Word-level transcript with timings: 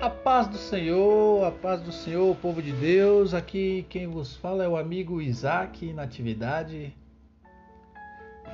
A 0.00 0.08
paz 0.08 0.46
do 0.46 0.56
Senhor, 0.56 1.44
a 1.44 1.50
paz 1.50 1.82
do 1.82 1.90
Senhor, 1.90 2.36
povo 2.36 2.62
de 2.62 2.70
Deus. 2.70 3.34
Aqui 3.34 3.84
quem 3.90 4.06
vos 4.06 4.36
fala 4.36 4.62
é 4.62 4.68
o 4.68 4.76
amigo 4.76 5.20
Isaac 5.20 5.92
na 5.92 6.04
atividade. 6.04 6.96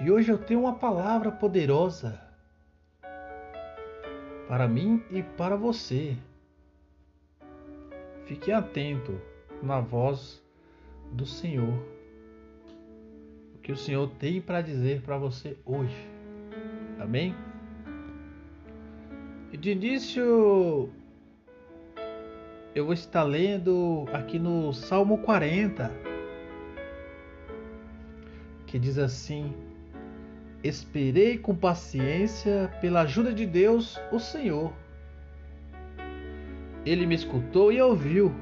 E 0.03 0.11
hoje 0.11 0.33
eu 0.33 0.39
tenho 0.39 0.61
uma 0.61 0.77
palavra 0.77 1.31
poderosa 1.31 2.19
para 4.49 4.67
mim 4.67 5.03
e 5.11 5.23
para 5.23 5.55
você. 5.55 6.17
Fique 8.25 8.51
atento 8.51 9.21
na 9.63 9.81
voz 9.81 10.43
do 11.13 11.27
Senhor. 11.27 11.79
O 13.55 13.59
que 13.59 13.71
o 13.71 13.77
Senhor 13.77 14.09
tem 14.19 14.41
para 14.41 14.63
dizer 14.63 15.03
para 15.03 15.19
você 15.19 15.59
hoje. 15.67 16.09
Amém? 16.99 17.35
E 19.53 19.59
de 19.59 19.73
início 19.73 20.91
eu 22.75 22.85
vou 22.85 22.93
estar 22.93 23.23
lendo 23.23 24.05
aqui 24.13 24.39
no 24.39 24.73
Salmo 24.73 25.19
40, 25.19 25.93
que 28.67 28.79
diz 28.79 28.99
assim: 28.99 29.55
Esperei 30.63 31.39
com 31.39 31.55
paciência 31.55 32.73
pela 32.81 33.03
ajuda 33.03 33.33
de 33.33 33.47
Deus, 33.47 34.01
o 34.11 34.19
Senhor. 34.19 34.73
Ele 36.85 37.07
me 37.07 37.15
escutou 37.15 37.73
e 37.73 37.81
ouviu 37.81 38.35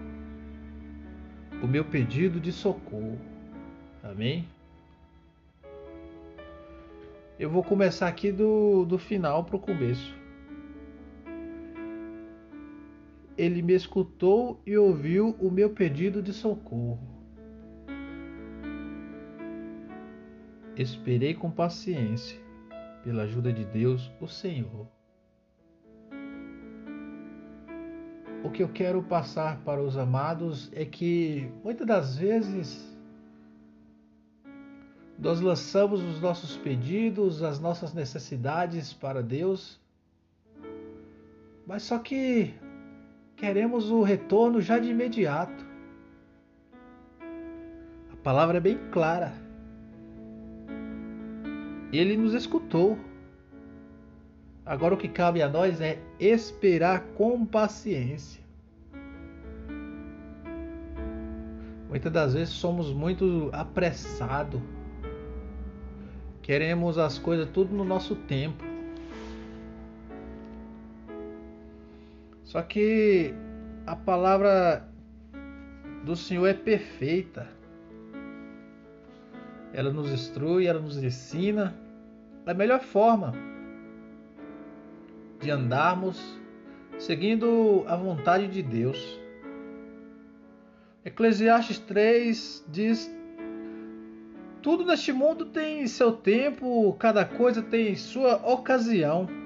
o 1.63 1.67
meu 1.67 1.85
pedido 1.85 2.41
de 2.41 2.51
socorro. 2.51 3.19
Amém? 4.03 4.49
Eu 7.39 7.51
vou 7.51 7.63
começar 7.63 8.09
aqui 8.09 8.33
do, 8.33 8.85
do 8.87 8.99
final 8.99 9.45
para 9.45 9.57
o 9.57 9.61
começo. 9.61 10.22
Ele 13.43 13.61
me 13.61 13.73
escutou 13.73 14.63
e 14.65 14.79
ouviu 14.79 15.35
o 15.41 15.51
meu 15.51 15.71
pedido 15.71 16.23
de 16.23 16.33
socorro. 16.33 17.01
Esperei 20.77 21.35
com 21.35 21.51
paciência 21.51 22.41
pela 23.03 23.25
ajuda 23.25 23.53
de 23.53 23.65
Deus, 23.65 24.13
o 24.21 24.29
Senhor. 24.29 24.87
O 28.45 28.51
que 28.51 28.63
eu 28.63 28.69
quero 28.69 29.03
passar 29.03 29.61
para 29.65 29.83
os 29.83 29.97
amados 29.97 30.71
é 30.73 30.85
que 30.85 31.51
muitas 31.65 31.87
das 31.87 32.17
vezes 32.17 32.97
nós 35.19 35.41
lançamos 35.41 36.01
os 36.01 36.21
nossos 36.21 36.57
pedidos, 36.59 37.43
as 37.43 37.59
nossas 37.59 37.93
necessidades 37.93 38.93
para 38.93 39.21
Deus, 39.21 39.81
mas 41.67 41.83
só 41.83 41.99
que 41.99 42.55
queremos 43.43 43.91
o 43.91 44.03
retorno 44.03 44.61
já 44.61 44.79
de 44.79 44.89
imediato. 44.89 45.67
A 48.13 48.17
palavra 48.23 48.59
é 48.59 48.61
bem 48.61 48.79
clara. 48.93 49.33
Ele 51.93 52.17
nos 52.17 52.35
escutou. 52.35 52.97
Agora 54.65 54.95
o 54.95 54.97
que 54.97 55.09
cabe 55.09 55.43
a 55.43 55.49
nós 55.49 55.81
é 55.81 55.99
esperar 56.21 57.01
com 57.17 57.45
paciência. 57.45 58.41
Muitas 61.89 62.13
das 62.13 62.35
vezes 62.35 62.55
somos 62.55 62.93
muito 62.93 63.51
apressados. 63.53 64.61
Queremos 66.43 66.97
as 66.97 67.19
coisas 67.19 67.51
tudo 67.51 67.75
no 67.75 67.83
nosso 67.83 68.15
tempo. 68.15 68.72
Só 72.53 72.61
que 72.61 73.33
a 73.87 73.97
palavra 73.97 74.87
do 76.05 76.15
Senhor 76.15 76.47
é 76.47 76.53
perfeita. 76.53 77.49
Ela 79.73 79.91
nos 79.91 80.13
instrui, 80.13 80.67
ela 80.67 80.79
nos 80.79 81.03
ensina 81.03 81.75
a 82.45 82.53
melhor 82.53 82.81
forma 82.81 83.33
de 85.41 85.51
andarmos 85.51 86.21
seguindo 86.99 87.87
a 87.89 87.97
vontade 87.97 88.47
de 88.49 88.63
Deus. 88.63 89.19
Eclesiastes 91.07 91.79
3 91.79 92.67
diz: 92.69 93.11
Tudo 94.61 94.85
neste 94.85 95.11
mundo 95.11 95.47
tem 95.47 95.87
seu 95.87 96.13
tempo, 96.13 96.95
cada 96.99 97.25
coisa 97.25 97.63
tem 97.63 97.97
sua 97.97 98.37
ocasião. 98.47 99.41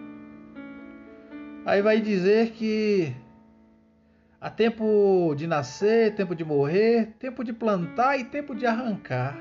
Aí 1.67 1.83
vai 1.83 2.01
dizer 2.01 2.53
que 2.53 3.13
há 4.41 4.49
tempo 4.49 5.35
de 5.37 5.49
nascer, 5.49 6.15
tempo 6.15 6.33
de 6.33 6.45
morrer, 6.45 7.17
tempo 7.19 7.43
de 7.43 7.53
plantar 7.53 8.17
e 8.17 8.23
tempo 8.23 8.55
de 8.55 8.65
arrancar, 8.65 9.37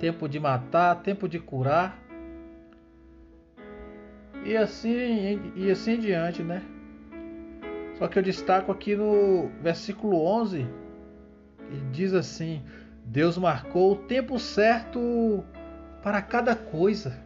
tempo 0.00 0.26
de 0.26 0.40
matar, 0.40 1.02
tempo 1.02 1.28
de 1.28 1.38
curar. 1.38 2.02
E 4.42 4.56
assim, 4.56 5.52
e 5.54 5.70
assim 5.70 5.92
em 5.92 6.00
diante, 6.00 6.42
né? 6.42 6.62
Só 7.98 8.08
que 8.08 8.18
eu 8.18 8.22
destaco 8.22 8.72
aqui 8.72 8.96
no 8.96 9.50
versículo 9.60 10.24
11, 10.24 10.66
que 11.68 11.76
diz 11.92 12.14
assim: 12.14 12.62
Deus 13.04 13.36
marcou 13.36 13.92
o 13.92 13.96
tempo 13.96 14.38
certo 14.38 15.44
para 16.02 16.22
cada 16.22 16.56
coisa. 16.56 17.22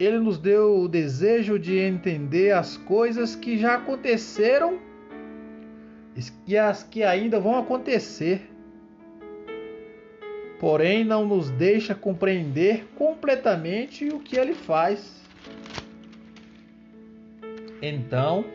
Ele 0.00 0.18
nos 0.18 0.38
deu 0.38 0.78
o 0.80 0.88
desejo 0.88 1.58
de 1.58 1.76
entender 1.76 2.52
as 2.52 2.78
coisas 2.78 3.36
que 3.36 3.58
já 3.58 3.74
aconteceram 3.74 4.78
e 6.46 6.56
as 6.56 6.82
que 6.82 7.02
ainda 7.02 7.38
vão 7.38 7.58
acontecer. 7.58 8.50
Porém, 10.58 11.04
não 11.04 11.26
nos 11.26 11.50
deixa 11.50 11.94
compreender 11.94 12.86
completamente 12.96 14.08
o 14.08 14.20
que 14.20 14.38
ele 14.38 14.54
faz. 14.54 15.20
Então, 17.82 18.46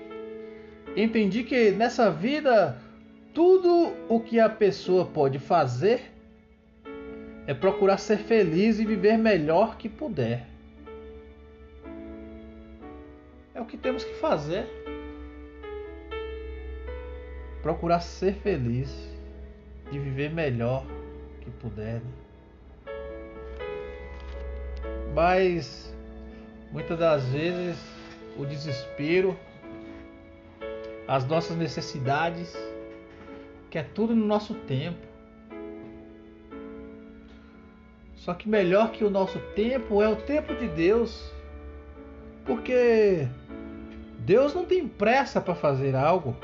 entendi 0.97 1.43
que 1.43 1.69
nessa 1.69 2.09
vida 2.09 2.75
tudo 3.35 3.93
o 4.09 4.19
que 4.19 4.39
a 4.39 4.49
pessoa 4.49 5.05
pode 5.05 5.37
fazer 5.37 6.11
é 7.45 7.53
procurar 7.53 7.97
ser 7.97 8.17
feliz 8.17 8.79
e 8.79 8.85
viver 8.85 9.15
melhor 9.15 9.77
que 9.77 9.87
puder. 9.87 10.54
O 13.65 13.67
que 13.67 13.77
temos 13.77 14.03
que 14.03 14.13
fazer. 14.13 14.67
Procurar 17.61 17.99
ser 17.99 18.35
feliz 18.35 18.93
e 19.91 19.97
viver 19.97 20.31
melhor 20.31 20.85
que 21.41 21.49
puder. 21.49 21.95
Né? 21.95 22.01
Mas 25.13 25.93
muitas 26.71 26.97
das 26.97 27.25
vezes 27.25 27.77
o 28.37 28.45
desespero, 28.45 29.37
as 31.07 31.25
nossas 31.25 31.57
necessidades, 31.57 32.55
que 33.71 33.79
é 33.79 33.83
tudo 33.83 34.15
no 34.15 34.25
nosso 34.25 34.53
tempo. 34.53 35.07
Só 38.15 38.33
que 38.33 38.47
melhor 38.47 38.91
que 38.91 39.03
o 39.03 39.09
nosso 39.09 39.39
tempo 39.55 40.01
é 40.01 40.09
o 40.09 40.15
tempo 40.15 40.53
de 40.55 40.67
Deus. 40.67 41.31
Porque 42.45 43.27
Deus 44.25 44.55
não 44.55 44.65
tem 44.65 44.87
pressa 44.87 45.39
para 45.39 45.53
fazer 45.53 45.95
algo. 45.95 46.35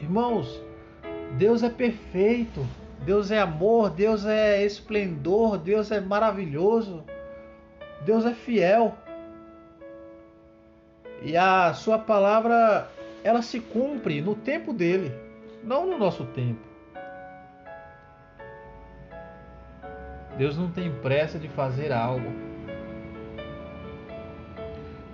Irmãos, 0.00 0.60
Deus 1.38 1.62
é 1.62 1.70
perfeito, 1.70 2.66
Deus 3.04 3.30
é 3.30 3.38
amor, 3.38 3.90
Deus 3.90 4.26
é 4.26 4.64
esplendor, 4.64 5.56
Deus 5.56 5.92
é 5.92 6.00
maravilhoso, 6.00 7.04
Deus 8.04 8.26
é 8.26 8.34
fiel. 8.34 8.96
E 11.22 11.36
a 11.36 11.72
sua 11.74 11.96
palavra, 11.96 12.90
ela 13.22 13.40
se 13.40 13.60
cumpre 13.60 14.20
no 14.20 14.34
tempo 14.34 14.72
dele, 14.72 15.14
não 15.62 15.86
no 15.86 15.96
nosso 15.96 16.24
tempo. 16.24 16.68
Deus 20.36 20.58
não 20.58 20.72
tem 20.72 20.90
pressa 20.90 21.38
de 21.38 21.48
fazer 21.48 21.92
algo. 21.92 22.49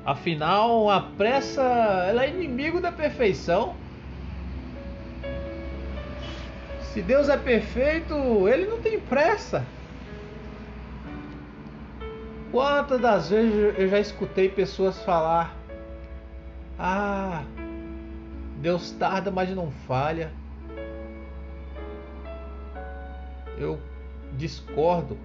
Afinal, 0.07 0.89
a 0.89 1.01
pressa 1.01 1.61
ela 2.09 2.25
é 2.25 2.31
inimigo 2.31 2.81
da 2.81 2.93
perfeição. 2.93 3.75
Se 6.79 7.03
Deus 7.03 7.29
é 7.29 7.37
perfeito, 7.37 8.15
ele 8.49 8.67
não 8.67 8.81
tem 8.81 9.01
pressa. 9.01 9.67
Quantas 12.53 13.01
das 13.01 13.31
vezes 13.31 13.77
eu 13.77 13.89
já 13.89 13.99
escutei 13.99 14.49
pessoas 14.49 15.03
falar: 15.03 15.57
Ah, 16.79 17.43
Deus 18.59 18.93
tarda, 18.93 19.33
mas 19.33 19.51
não 19.51 19.73
falha. 19.89 20.31
Eu 23.59 23.81
discordo, 24.39 25.19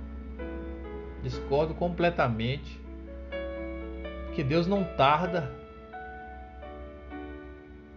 discordo 1.22 1.75
completamente 1.75 2.81
que 4.33 4.44
Deus 4.44 4.68
não 4.68 4.83
tarda. 4.83 5.51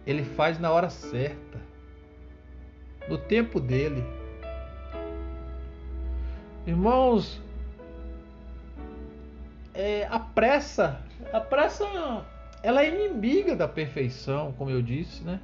Ele 0.05 0.23
faz 0.23 0.59
na 0.59 0.71
hora 0.71 0.89
certa, 0.89 1.59
no 3.09 3.17
tempo 3.17 3.59
dele. 3.59 4.03
Irmãos, 6.67 7.41
é, 9.73 10.07
a 10.09 10.19
pressa, 10.19 11.01
a 11.33 11.39
pressa, 11.39 11.85
ela 12.63 12.83
é 12.83 12.89
inimiga 12.89 13.55
da 13.55 13.67
perfeição, 13.67 14.53
como 14.57 14.69
eu 14.69 14.81
disse, 14.81 15.23
né? 15.23 15.39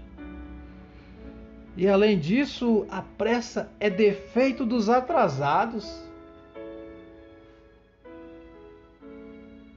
E 1.75 1.87
além 1.87 2.19
disso, 2.19 2.85
a 2.89 3.01
pressa 3.01 3.71
é 3.79 3.89
defeito 3.89 4.65
dos 4.65 4.89
atrasados. 4.89 6.03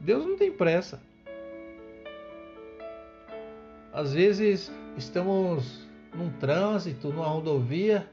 Deus 0.05 0.27
não 0.27 0.37
tem 0.37 0.53
pressa. 0.53 1.01
Às 3.91 4.13
vezes 4.13 4.71
estamos 4.99 5.89
num 6.15 6.31
trânsito, 6.31 7.09
numa 7.09 7.27
rodovia, 7.27 8.07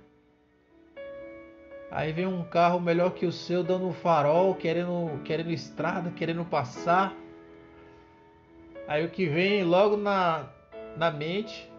aí 1.91 2.13
vem 2.13 2.25
um 2.25 2.45
carro 2.45 2.79
melhor 2.79 3.11
que 3.13 3.25
o 3.25 3.31
seu 3.31 3.61
dando 3.61 3.87
um 3.87 3.93
farol, 3.93 4.55
querendo, 4.55 5.21
querendo 5.25 5.51
estrada, 5.51 6.09
querendo 6.11 6.45
passar. 6.45 7.13
Aí 8.87 9.05
o 9.05 9.09
que 9.09 9.27
vem 9.27 9.65
logo 9.65 9.97
na, 9.97 10.47
na 10.95 11.11
mente 11.11 11.69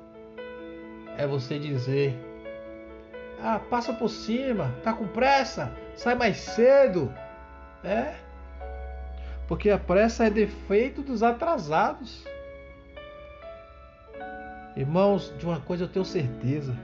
é 1.16 1.26
você 1.26 1.58
dizer: 1.58 2.14
Ah, 3.40 3.58
passa 3.58 3.94
por 3.94 4.10
cima, 4.10 4.74
tá 4.84 4.92
com 4.92 5.08
pressa, 5.08 5.74
sai 5.96 6.14
mais 6.14 6.36
cedo. 6.36 7.10
É? 7.82 8.21
Porque 9.52 9.68
a 9.68 9.76
pressa 9.76 10.24
é 10.24 10.30
defeito 10.30 11.02
dos 11.02 11.22
atrasados. 11.22 12.24
Irmãos, 14.74 15.30
de 15.38 15.44
uma 15.44 15.60
coisa 15.60 15.84
eu 15.84 15.88
tenho 15.88 16.06
certeza: 16.06 16.74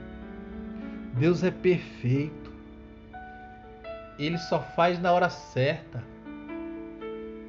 Deus 1.15 1.43
é 1.43 1.49
perfeito. 1.49 2.53
Ele 4.19 4.37
só 4.37 4.61
faz 4.61 5.01
na 5.01 5.11
hora 5.11 5.31
certa. 5.31 6.03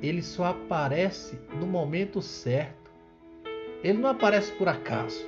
Ele 0.01 0.23
só 0.23 0.47
aparece 0.47 1.39
no 1.53 1.67
momento 1.67 2.23
certo. 2.23 2.91
Ele 3.85 3.99
não 3.99 4.09
aparece 4.09 4.51
por 4.53 4.69
acaso. 4.69 5.23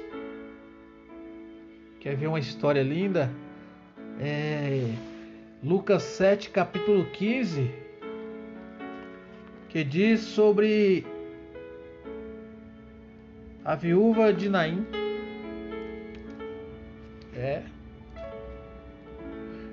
Quer 2.00 2.16
ver 2.16 2.28
uma 2.28 2.40
história 2.40 2.82
linda? 2.82 3.30
É 4.18 4.90
Lucas 5.62 6.02
7, 6.02 6.48
capítulo 6.48 7.04
15, 7.10 7.81
que 9.72 9.82
diz 9.82 10.20
sobre 10.20 11.06
a 13.64 13.74
viúva 13.74 14.30
de 14.30 14.50
Naim. 14.50 14.86
É. 17.34 17.62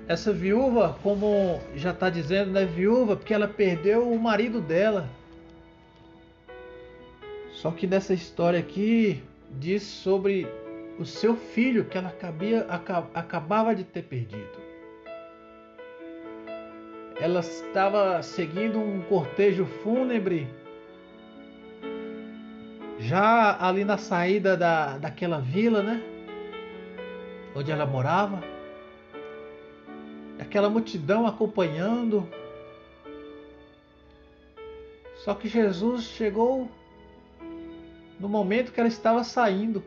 Essa 0.08 0.32
viúva, 0.32 0.98
como 1.02 1.60
já 1.76 1.90
está 1.90 2.08
dizendo, 2.08 2.58
é 2.58 2.64
viúva 2.64 3.14
porque 3.14 3.34
ela 3.34 3.46
perdeu 3.46 4.10
o 4.10 4.18
marido 4.18 4.58
dela. 4.58 5.06
Só 7.52 7.70
que 7.70 7.86
nessa 7.86 8.14
história 8.14 8.58
aqui 8.58 9.22
diz 9.58 9.82
sobre 9.82 10.48
o 10.98 11.04
seu 11.04 11.36
filho 11.36 11.84
que 11.84 11.98
ela 11.98 12.08
acabia, 12.08 12.66
acabava 13.12 13.74
de 13.74 13.84
ter 13.84 14.04
perdido. 14.04 14.69
Ela 17.20 17.40
estava 17.40 18.22
seguindo 18.22 18.78
um 18.78 19.02
cortejo 19.02 19.66
fúnebre, 19.66 20.48
já 22.98 23.58
ali 23.60 23.84
na 23.84 23.98
saída 23.98 24.56
da, 24.56 24.96
daquela 24.96 25.38
vila, 25.38 25.82
né? 25.82 26.02
Onde 27.54 27.70
ela 27.70 27.84
morava. 27.84 28.42
Aquela 30.38 30.70
multidão 30.70 31.26
acompanhando. 31.26 32.26
Só 35.16 35.34
que 35.34 35.46
Jesus 35.46 36.04
chegou 36.04 36.70
no 38.18 38.28
momento 38.28 38.72
que 38.72 38.80
ela 38.80 38.88
estava 38.88 39.22
saindo. 39.24 39.84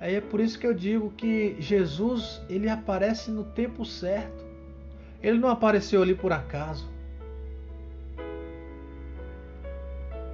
Aí 0.00 0.14
é 0.14 0.20
por 0.20 0.38
isso 0.38 0.58
que 0.58 0.66
eu 0.66 0.72
digo 0.72 1.10
que 1.16 1.56
Jesus, 1.58 2.40
ele 2.48 2.68
aparece 2.68 3.30
no 3.30 3.42
tempo 3.42 3.84
certo. 3.84 4.44
Ele 5.20 5.38
não 5.38 5.48
apareceu 5.48 6.00
ali 6.02 6.14
por 6.14 6.32
acaso. 6.32 6.88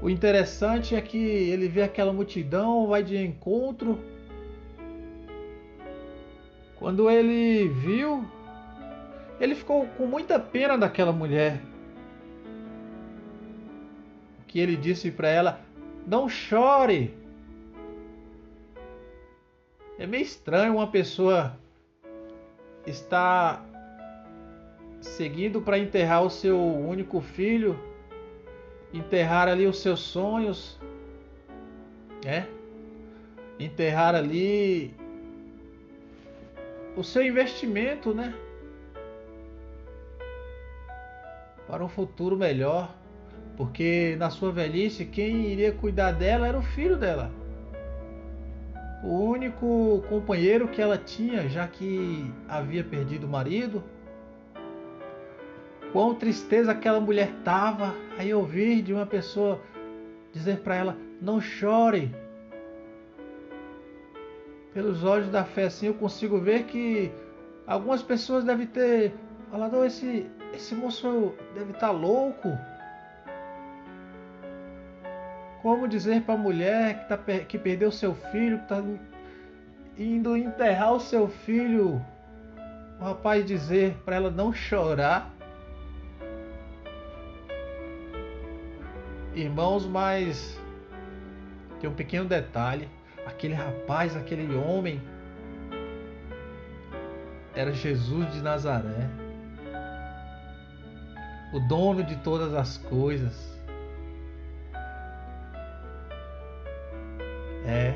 O 0.02 0.10
interessante 0.10 0.94
é 0.94 1.00
que 1.00 1.16
ele 1.16 1.66
vê 1.66 1.82
aquela 1.82 2.12
multidão, 2.12 2.86
vai 2.86 3.02
de 3.02 3.16
encontro. 3.16 3.98
Quando 6.78 7.08
ele 7.08 7.68
viu, 7.68 8.22
ele 9.40 9.54
ficou 9.54 9.86
com 9.96 10.04
muita 10.04 10.38
pena 10.38 10.76
daquela 10.76 11.10
mulher. 11.10 11.58
Que 14.46 14.60
ele 14.60 14.76
disse 14.76 15.10
para 15.10 15.28
ela: 15.28 15.60
"Não 16.06 16.28
chore". 16.28 17.23
É 19.96 20.06
meio 20.06 20.22
estranho 20.22 20.74
uma 20.74 20.88
pessoa 20.88 21.56
estar 22.84 23.64
seguindo 25.00 25.60
para 25.60 25.78
enterrar 25.78 26.24
o 26.24 26.30
seu 26.30 26.60
único 26.60 27.20
filho, 27.20 27.78
enterrar 28.92 29.46
ali 29.46 29.66
os 29.66 29.78
seus 29.78 30.00
sonhos, 30.00 30.80
né? 32.24 32.48
Enterrar 33.58 34.16
ali 34.16 34.92
o 36.96 37.04
seu 37.04 37.22
investimento, 37.22 38.12
né? 38.12 38.34
Para 41.68 41.84
um 41.84 41.88
futuro 41.88 42.36
melhor, 42.36 42.92
porque 43.56 44.16
na 44.18 44.28
sua 44.28 44.50
velhice 44.50 45.04
quem 45.04 45.46
iria 45.52 45.70
cuidar 45.70 46.10
dela 46.10 46.48
era 46.48 46.58
o 46.58 46.62
filho 46.62 46.96
dela 46.96 47.43
o 49.04 49.22
único 49.22 50.02
companheiro 50.08 50.66
que 50.66 50.80
ela 50.80 50.96
tinha, 50.96 51.46
já 51.46 51.68
que 51.68 52.32
havia 52.48 52.82
perdido 52.82 53.26
o 53.26 53.28
marido. 53.28 53.84
Quão 55.92 56.14
tristeza 56.14 56.72
aquela 56.72 56.98
mulher 56.98 57.28
estava 57.38 57.94
aí 58.18 58.32
ouvir 58.32 58.80
de 58.82 58.94
uma 58.94 59.04
pessoa 59.04 59.60
dizer 60.32 60.60
para 60.60 60.74
ela: 60.74 60.96
não 61.20 61.38
chore. 61.38 62.14
Pelos 64.72 65.04
olhos 65.04 65.28
da 65.28 65.44
fé, 65.44 65.64
assim, 65.64 65.86
eu 65.86 65.94
consigo 65.94 66.40
ver 66.40 66.64
que 66.64 67.12
algumas 67.66 68.02
pessoas 68.02 68.42
devem 68.42 68.66
ter 68.66 69.12
falado: 69.50 69.76
oh, 69.76 69.84
esse, 69.84 70.26
esse 70.54 70.74
moço 70.74 71.34
deve 71.54 71.72
estar 71.72 71.88
tá 71.88 71.90
louco. 71.92 72.48
Como 75.64 75.88
dizer 75.88 76.20
para 76.24 76.34
a 76.34 76.36
mulher 76.36 76.98
que, 76.98 77.08
tá, 77.08 77.16
que 77.16 77.58
perdeu 77.58 77.90
seu 77.90 78.14
filho, 78.14 78.58
que 78.58 78.64
está 78.64 78.84
indo 79.96 80.36
enterrar 80.36 80.92
o 80.92 81.00
seu 81.00 81.26
filho, 81.26 82.04
o 83.00 83.02
rapaz 83.02 83.46
dizer 83.46 83.96
para 84.04 84.16
ela 84.16 84.30
não 84.30 84.52
chorar? 84.52 85.34
Irmãos, 89.34 89.86
mas 89.86 90.60
tem 91.80 91.88
um 91.88 91.94
pequeno 91.94 92.26
detalhe: 92.28 92.86
aquele 93.24 93.54
rapaz, 93.54 94.14
aquele 94.14 94.54
homem, 94.54 95.00
era 97.54 97.72
Jesus 97.72 98.30
de 98.34 98.42
Nazaré, 98.42 99.08
o 101.54 101.60
dono 101.60 102.04
de 102.04 102.16
todas 102.16 102.52
as 102.52 102.76
coisas 102.76 103.53
É. 107.74 107.92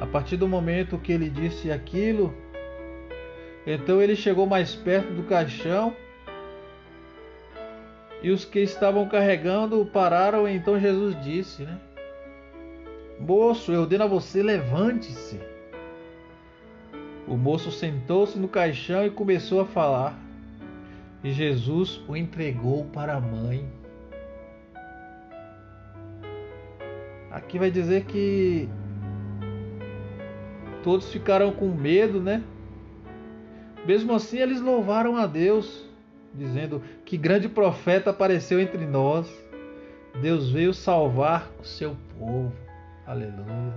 A 0.00 0.06
partir 0.06 0.36
do 0.36 0.46
momento 0.46 0.96
que 0.96 1.10
ele 1.10 1.28
disse 1.28 1.72
aquilo, 1.72 2.32
então 3.66 4.00
ele 4.00 4.14
chegou 4.14 4.46
mais 4.46 4.76
perto 4.76 5.12
do 5.12 5.24
caixão 5.24 5.92
e 8.22 8.30
os 8.30 8.44
que 8.44 8.60
estavam 8.60 9.08
carregando 9.08 9.84
pararam. 9.86 10.48
Então 10.48 10.78
Jesus 10.78 11.20
disse, 11.20 11.64
né? 11.64 11.80
Moço, 13.18 13.72
eu 13.72 13.80
ordeno 13.80 14.04
a 14.04 14.06
você, 14.06 14.40
levante-se. 14.40 15.40
O 17.26 17.36
moço 17.36 17.72
sentou-se 17.72 18.38
no 18.38 18.46
caixão 18.46 19.04
e 19.04 19.10
começou 19.10 19.60
a 19.60 19.66
falar. 19.66 20.16
E 21.24 21.32
Jesus 21.32 22.00
o 22.06 22.16
entregou 22.16 22.84
para 22.86 23.16
a 23.16 23.20
mãe. 23.20 23.66
Aqui 27.30 27.58
vai 27.58 27.70
dizer 27.70 28.04
que 28.04 28.68
todos 30.82 31.10
ficaram 31.10 31.52
com 31.52 31.68
medo, 31.68 32.20
né? 32.20 32.42
Mesmo 33.86 34.14
assim, 34.14 34.38
eles 34.38 34.60
louvaram 34.60 35.16
a 35.16 35.26
Deus, 35.26 35.88
dizendo 36.34 36.82
que 37.04 37.16
grande 37.16 37.48
profeta 37.48 38.10
apareceu 38.10 38.60
entre 38.60 38.86
nós 38.86 39.28
Deus 40.20 40.50
veio 40.50 40.74
salvar 40.74 41.48
o 41.60 41.64
seu 41.64 41.96
povo. 42.18 42.52
Aleluia. 43.06 43.74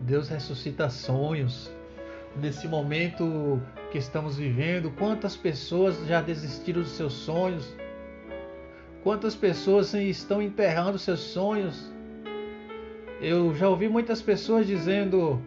Deus 0.00 0.28
ressuscita 0.28 0.88
sonhos. 0.88 1.70
Nesse 2.36 2.66
momento 2.66 3.60
que 3.90 3.98
estamos 3.98 4.36
vivendo, 4.36 4.90
quantas 4.90 5.36
pessoas 5.36 6.06
já 6.06 6.20
desistiram 6.20 6.82
dos 6.82 6.90
seus 6.90 7.12
sonhos? 7.12 7.74
Quantas 9.02 9.34
pessoas 9.34 9.94
estão 9.94 10.42
enterrando 10.42 10.98
seus 10.98 11.20
sonhos? 11.20 11.90
Eu 13.20 13.54
já 13.54 13.68
ouvi 13.68 13.88
muitas 13.88 14.20
pessoas 14.20 14.66
dizendo: 14.66 15.40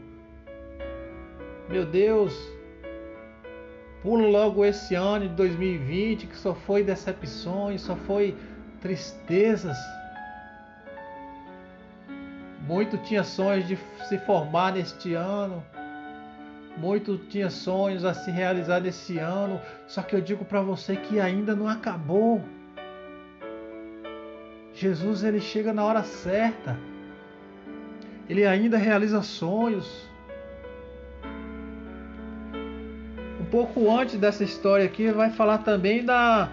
Meu 1.69 1.85
Deus, 1.85 2.33
pulo 4.01 4.29
logo 4.29 4.63
esse 4.63 4.95
ano 4.95 5.27
de 5.27 5.35
2020 5.35 6.27
que 6.27 6.37
só 6.37 6.53
foi 6.55 6.83
decepções, 6.83 7.81
só 7.81 7.95
foi 7.95 8.35
tristezas. 8.81 9.77
Muito 12.61 12.97
tinha 12.97 13.23
sonhos 13.23 13.67
de 13.67 13.77
se 14.07 14.17
formar 14.19 14.73
neste 14.73 15.13
ano. 15.13 15.61
Muito 16.77 17.17
tinha 17.17 17.49
sonhos 17.49 18.05
a 18.05 18.13
se 18.13 18.31
realizar 18.31 18.79
nesse 18.79 19.17
ano. 19.17 19.59
Só 19.87 20.01
que 20.01 20.15
eu 20.15 20.21
digo 20.21 20.45
para 20.45 20.61
você 20.61 20.95
que 20.95 21.19
ainda 21.19 21.53
não 21.53 21.67
acabou. 21.67 22.41
Jesus 24.81 25.23
ele 25.23 25.39
chega 25.39 25.71
na 25.71 25.83
hora 25.83 26.01
certa. 26.01 26.75
Ele 28.27 28.47
ainda 28.47 28.79
realiza 28.79 29.21
sonhos. 29.21 30.09
Um 33.39 33.45
pouco 33.45 33.91
antes 33.91 34.17
dessa 34.17 34.43
história 34.43 34.83
aqui, 34.83 35.11
vai 35.11 35.29
falar 35.29 35.59
também 35.59 36.03
da 36.03 36.49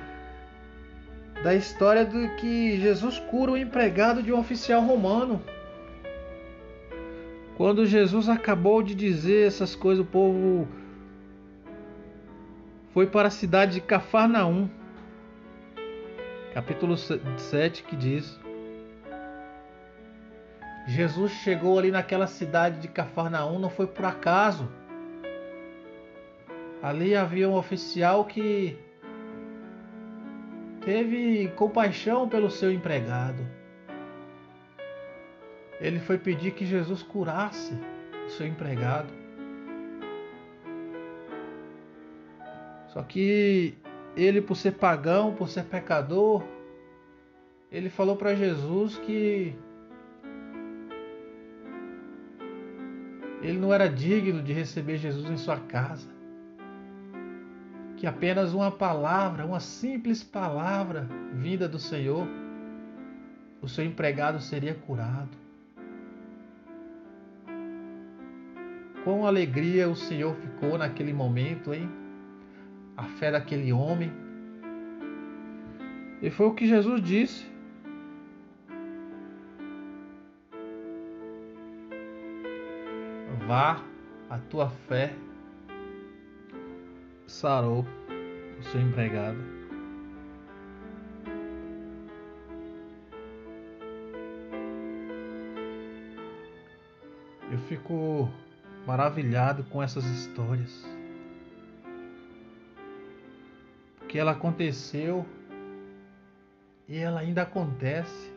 da 1.42 1.54
história 1.54 2.04
do 2.04 2.28
que 2.36 2.78
Jesus 2.78 3.18
cura 3.30 3.52
o 3.52 3.56
empregado 3.56 4.22
de 4.22 4.30
um 4.30 4.38
oficial 4.38 4.82
romano. 4.82 5.40
Quando 7.56 7.86
Jesus 7.86 8.28
acabou 8.28 8.82
de 8.82 8.94
dizer 8.94 9.46
essas 9.46 9.74
coisas, 9.74 10.04
o 10.04 10.08
povo 10.08 10.68
foi 12.92 13.06
para 13.06 13.28
a 13.28 13.30
cidade 13.30 13.74
de 13.74 13.80
Cafarnaum 13.80 14.68
capítulo 16.58 16.96
7, 16.96 17.84
que 17.84 17.94
diz: 17.94 18.36
Jesus 20.88 21.30
chegou 21.30 21.78
ali 21.78 21.92
naquela 21.92 22.26
cidade 22.26 22.80
de 22.80 22.88
Cafarnaum, 22.88 23.60
não 23.60 23.70
foi 23.70 23.86
por 23.86 24.04
acaso. 24.04 24.68
Ali 26.82 27.14
havia 27.14 27.48
um 27.48 27.54
oficial 27.54 28.24
que 28.24 28.76
teve 30.80 31.46
compaixão 31.54 32.28
pelo 32.28 32.50
seu 32.50 32.72
empregado. 32.72 33.46
Ele 35.80 36.00
foi 36.00 36.18
pedir 36.18 36.54
que 36.54 36.66
Jesus 36.66 37.04
curasse 37.04 37.72
o 38.26 38.30
seu 38.30 38.48
empregado. 38.48 39.12
Só 42.88 43.00
que 43.04 43.78
ele, 44.16 44.40
por 44.40 44.56
ser 44.56 44.72
pagão, 44.72 45.34
por 45.34 45.48
ser 45.48 45.64
pecador, 45.64 46.42
ele 47.70 47.90
falou 47.90 48.16
para 48.16 48.34
Jesus 48.34 48.96
que 48.98 49.54
ele 53.42 53.58
não 53.58 53.72
era 53.72 53.88
digno 53.88 54.42
de 54.42 54.52
receber 54.52 54.96
Jesus 54.96 55.30
em 55.30 55.36
sua 55.36 55.58
casa. 55.58 56.08
Que 57.96 58.06
apenas 58.06 58.52
uma 58.54 58.70
palavra, 58.70 59.44
uma 59.44 59.60
simples 59.60 60.22
palavra 60.22 61.08
vinda 61.34 61.68
do 61.68 61.78
Senhor, 61.78 62.26
o 63.60 63.68
seu 63.68 63.84
empregado 63.84 64.40
seria 64.40 64.74
curado. 64.74 65.36
Com 69.04 69.26
alegria 69.26 69.88
o 69.88 69.96
Senhor 69.96 70.34
ficou 70.36 70.78
naquele 70.78 71.12
momento, 71.12 71.72
hein? 71.72 71.88
A 72.98 73.04
fé 73.04 73.30
daquele 73.30 73.72
homem. 73.72 74.12
E 76.20 76.28
foi 76.30 76.46
o 76.46 76.54
que 76.54 76.66
Jesus 76.66 77.00
disse. 77.00 77.46
Vá, 83.46 83.80
a 84.28 84.38
tua 84.50 84.68
fé 84.68 85.14
sarou 87.28 87.86
o 88.58 88.62
seu 88.64 88.80
empregado. 88.80 89.38
Eu 97.50 97.58
fico 97.68 98.28
maravilhado 98.84 99.62
com 99.70 99.80
essas 99.80 100.04
histórias. 100.04 100.97
Que 104.08 104.18
ela 104.18 104.32
aconteceu 104.32 105.26
e 106.88 106.96
ela 106.96 107.20
ainda 107.20 107.42
acontece. 107.42 108.32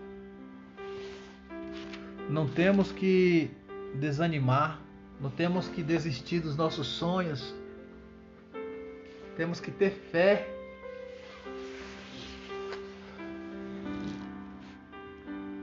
Não 2.30 2.48
temos 2.48 2.92
que 2.92 3.50
desanimar, 3.96 4.82
não 5.20 5.30
temos 5.30 5.70
que 5.70 5.82
desistir 5.82 6.42
dos 6.42 6.58
nossos 6.58 6.88
sonhos. 6.88 7.56
Temos 9.38 9.60
que 9.62 9.72
ter 9.72 9.92
fé. 10.12 10.48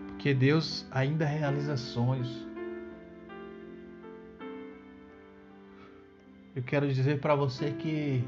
Porque 0.09 0.33
Deus 0.33 0.87
ainda 0.91 1.27
realiza 1.27 1.77
sonhos. 1.77 2.47
Eu 6.57 6.63
quero 6.63 6.93
dizer 6.93 7.21
para 7.21 7.37
você 7.37 7.71
que 7.71 8.25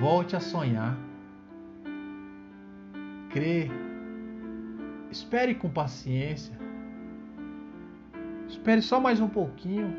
Volte 0.00 0.36
a 0.36 0.40
sonhar. 0.40 0.96
Crê. 3.30 3.70
Espere 5.10 5.54
com 5.54 5.68
paciência. 5.68 6.54
Espere 8.48 8.82
só 8.82 9.00
mais 9.00 9.20
um 9.20 9.28
pouquinho. 9.28 9.94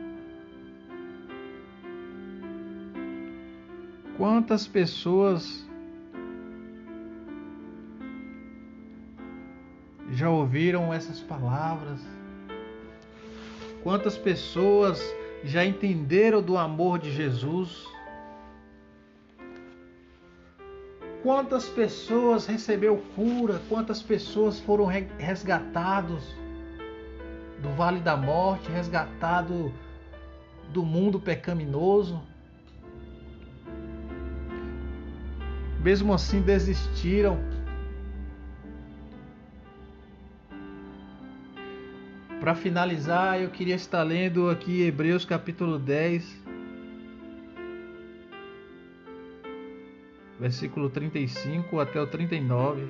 Quantas 4.18 4.68
pessoas 4.68 5.68
já 10.12 10.30
ouviram 10.30 10.94
essas 10.94 11.20
palavras? 11.20 12.02
Quantas 13.84 14.18
pessoas 14.18 15.02
já 15.44 15.64
entenderam 15.64 16.42
do 16.42 16.58
amor 16.58 17.00
de 17.00 17.12
Jesus? 17.12 17.97
Quantas 21.28 21.68
pessoas 21.68 22.46
recebeu 22.46 23.04
cura, 23.14 23.62
quantas 23.68 24.02
pessoas 24.02 24.62
foram 24.62 24.86
resgatados 24.86 26.24
do 27.62 27.68
vale 27.76 28.00
da 28.00 28.16
morte, 28.16 28.72
resgatado 28.72 29.74
do 30.72 30.86
mundo 30.86 31.20
pecaminoso. 31.20 32.24
Mesmo 35.84 36.14
assim 36.14 36.40
desistiram. 36.42 37.38
Para 42.40 42.56
finalizar, 42.56 43.42
eu 43.42 43.50
queria 43.50 43.76
estar 43.76 44.02
lendo 44.02 44.50
aqui 44.50 44.82
Hebreus 44.82 45.26
capítulo 45.26 45.78
10, 45.78 46.47
versículo 50.40 50.90
35 50.90 51.80
até 51.80 52.00
o 52.00 52.08
39, 52.08 52.88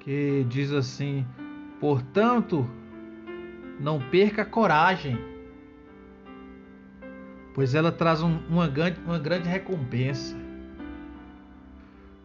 que 0.00 0.44
diz 0.48 0.72
assim: 0.72 1.26
Portanto, 1.80 2.68
não 3.80 4.00
perca 4.00 4.42
a 4.42 4.46
coragem, 4.46 5.18
pois 7.54 7.74
ela 7.74 7.92
traz 7.92 8.22
um, 8.22 8.38
uma, 8.48 8.66
grande, 8.66 8.98
uma 9.04 9.18
grande 9.18 9.48
recompensa. 9.48 10.36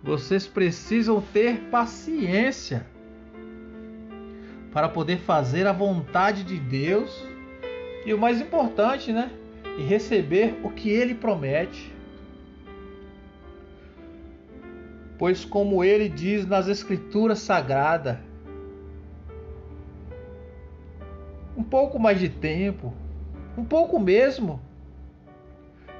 Vocês 0.01 0.45
precisam 0.45 1.21
ter 1.21 1.59
paciência 1.69 2.85
para 4.71 4.89
poder 4.89 5.19
fazer 5.19 5.65
a 5.67 5.71
vontade 5.71 6.43
de 6.43 6.59
Deus 6.59 7.25
e 8.05 8.13
o 8.13 8.17
mais 8.17 8.41
importante, 8.41 9.13
né? 9.13 9.31
E 9.77 9.83
receber 9.83 10.59
o 10.63 10.69
que 10.69 10.89
ele 10.89 11.15
promete. 11.15 11.91
Pois, 15.17 15.45
como 15.45 15.83
ele 15.83 16.09
diz 16.09 16.45
nas 16.45 16.67
Escrituras 16.67 17.39
Sagradas, 17.39 18.17
um 21.55 21.63
pouco 21.63 21.99
mais 21.99 22.19
de 22.19 22.29
tempo, 22.29 22.93
um 23.57 23.63
pouco 23.63 23.99
mesmo, 23.99 24.59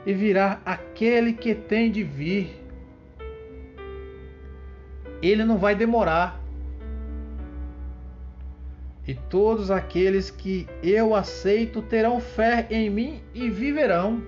e 0.06 0.14
virá 0.14 0.60
aquele 0.66 1.34
que 1.34 1.56
tem 1.56 1.90
de 1.90 2.04
vir, 2.04 2.60
ele 5.22 5.46
não 5.46 5.58
vai 5.58 5.76
demorar. 5.76 6.43
E 9.06 9.14
todos 9.14 9.70
aqueles 9.70 10.32
que 10.32 10.68
eu 10.82 11.14
aceito 11.14 11.82
terão 11.82 12.22
fé 12.22 12.68
em 12.70 12.90
mim 12.90 13.22
e 13.34 13.50
viverão. 13.50 14.24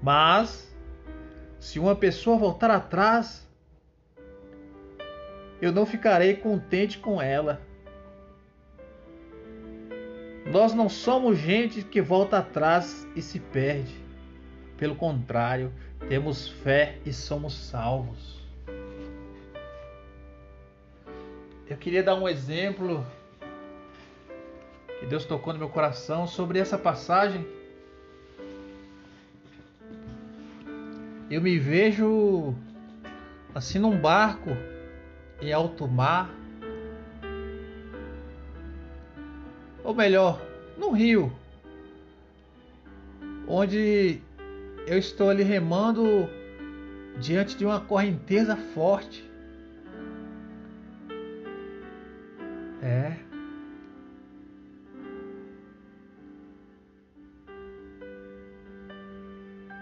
Mas, 0.00 0.72
se 1.58 1.78
uma 1.78 1.96
pessoa 1.96 2.36
voltar 2.36 2.70
atrás, 2.70 3.48
eu 5.60 5.72
não 5.72 5.84
ficarei 5.84 6.34
contente 6.34 6.98
com 6.98 7.20
ela. 7.20 7.60
Nós 10.50 10.74
não 10.74 10.88
somos 10.88 11.38
gente 11.38 11.82
que 11.82 12.00
volta 12.00 12.38
atrás 12.38 13.06
e 13.16 13.22
se 13.22 13.38
perde. 13.38 13.94
Pelo 14.76 14.96
contrário, 14.96 15.72
temos 16.08 16.48
fé 16.48 16.98
e 17.06 17.12
somos 17.12 17.54
salvos. 17.54 18.41
Eu 21.72 21.78
queria 21.78 22.02
dar 22.02 22.16
um 22.16 22.28
exemplo 22.28 23.02
que 25.00 25.06
Deus 25.06 25.24
tocou 25.24 25.54
no 25.54 25.58
meu 25.58 25.70
coração 25.70 26.26
sobre 26.26 26.58
essa 26.58 26.76
passagem. 26.76 27.46
Eu 31.30 31.40
me 31.40 31.58
vejo 31.58 32.54
assim 33.54 33.78
num 33.78 33.98
barco 33.98 34.50
em 35.40 35.50
alto 35.50 35.88
mar, 35.88 36.30
ou 39.82 39.94
melhor, 39.94 40.42
num 40.76 40.92
rio, 40.92 41.32
onde 43.48 44.20
eu 44.86 44.98
estou 44.98 45.30
ali 45.30 45.42
remando 45.42 46.28
diante 47.18 47.56
de 47.56 47.64
uma 47.64 47.80
correnteza 47.80 48.56
forte. 48.56 49.31
É. 52.82 53.16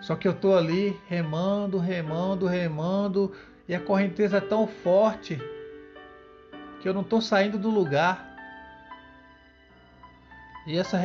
Só 0.02 0.16
que 0.16 0.28
eu 0.28 0.34
tô 0.34 0.54
ali 0.54 0.98
remando, 1.08 1.78
remando, 1.78 2.46
remando 2.46 3.32
e 3.68 3.74
a 3.74 3.80
correnteza 3.80 4.38
é 4.38 4.40
tão 4.40 4.66
forte 4.66 5.40
que 6.80 6.88
eu 6.88 6.92
não 6.92 7.04
tô 7.04 7.20
saindo 7.20 7.58
do 7.58 7.70
lugar. 7.70 8.28
E 10.66 10.76
essa, 10.76 10.98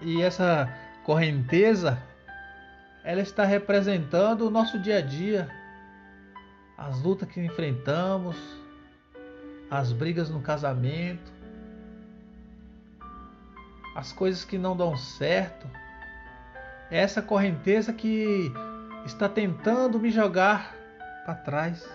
e 0.00 0.22
essa 0.22 0.72
correnteza 1.04 2.02
ela 3.04 3.20
está 3.20 3.44
representando 3.44 4.46
o 4.46 4.50
nosso 4.50 4.78
dia 4.78 4.98
a 4.98 5.00
dia, 5.00 5.48
as 6.78 7.02
lutas 7.02 7.28
que 7.28 7.40
enfrentamos, 7.40 8.36
as 9.70 9.92
brigas 9.92 10.30
no 10.30 10.40
casamento, 10.40 11.32
as 13.94 14.12
coisas 14.12 14.44
que 14.44 14.58
não 14.58 14.76
dão 14.76 14.96
certo. 14.96 15.66
É 16.90 16.98
essa 16.98 17.22
correnteza 17.22 17.92
que 17.92 18.52
está 19.04 19.28
tentando 19.28 19.98
me 19.98 20.10
jogar 20.10 20.74
para 21.24 21.34
trás, 21.34 21.88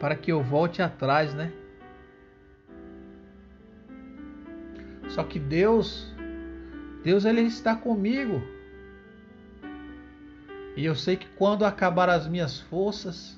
para 0.00 0.14
que 0.14 0.30
eu 0.30 0.42
volte 0.42 0.80
atrás, 0.82 1.34
né? 1.34 1.52
Só 5.08 5.24
que 5.24 5.38
Deus, 5.38 6.14
Deus 7.02 7.24
ele 7.24 7.42
está 7.42 7.74
comigo. 7.74 8.40
E 10.76 10.84
eu 10.84 10.94
sei 10.94 11.16
que 11.16 11.26
quando 11.30 11.64
acabar 11.64 12.08
as 12.08 12.28
minhas 12.28 12.60
forças, 12.60 13.36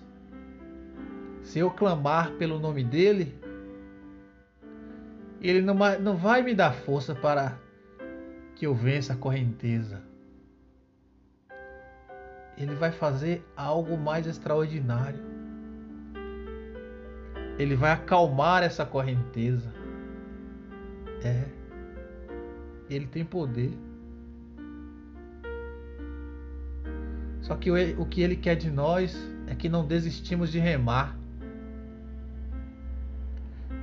se 1.43 1.59
eu 1.59 1.71
clamar 1.71 2.33
pelo 2.33 2.59
nome 2.59 2.85
dele, 2.85 3.40
ele 5.49 5.63
não, 5.63 5.75
não 6.01 6.17
vai 6.17 6.43
me 6.43 6.55
dar 6.55 6.73
força 6.73 7.15
para 7.15 7.59
que 8.55 8.67
eu 8.67 8.75
vença 8.75 9.15
a 9.15 9.17
correnteza. 9.17 10.03
Ele 12.57 12.75
vai 12.75 12.93
fazer 12.93 13.43
algo 13.57 13.97
mais 13.97 14.27
extraordinário. 14.27 15.21
Ele 17.59 17.75
vai 17.75 17.91
acalmar 17.91 18.63
essa 18.63 18.85
correnteza. 18.85 19.73
É. 21.25 21.45
Ele 22.91 23.07
tem 23.07 23.25
poder. 23.25 23.73
Só 27.41 27.57
que 27.57 27.71
o 27.71 28.07
que 28.07 28.21
ele 28.21 28.37
quer 28.37 28.57
de 28.57 28.71
nós 28.71 29.17
é 29.47 29.55
que 29.55 29.69
não 29.69 29.87
desistimos 29.87 30.53
de 30.53 30.59
remar. 30.59 31.20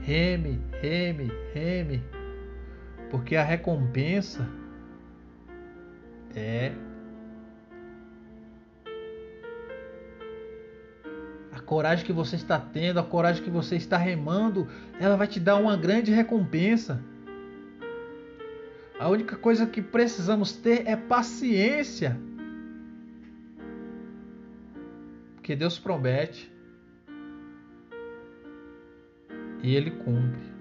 Reme, 0.07 0.61
reme, 0.81 1.29
reme. 1.53 2.01
Porque 3.11 3.35
a 3.35 3.43
recompensa 3.43 4.47
é 6.33 6.71
a 11.51 11.59
coragem 11.59 12.05
que 12.05 12.13
você 12.13 12.37
está 12.37 12.57
tendo, 12.57 13.01
a 13.01 13.03
coragem 13.03 13.43
que 13.43 13.49
você 13.49 13.75
está 13.75 13.97
remando, 13.97 14.69
ela 14.97 15.17
vai 15.17 15.27
te 15.27 15.41
dar 15.41 15.57
uma 15.57 15.75
grande 15.75 16.09
recompensa. 16.13 17.03
A 18.97 19.09
única 19.09 19.35
coisa 19.35 19.65
que 19.65 19.81
precisamos 19.81 20.53
ter 20.53 20.87
é 20.87 20.95
paciência. 20.95 22.17
que 25.43 25.55
Deus 25.55 25.79
promete 25.79 26.51
e 29.63 29.75
Ele 29.75 29.91
cumpre. 29.91 30.57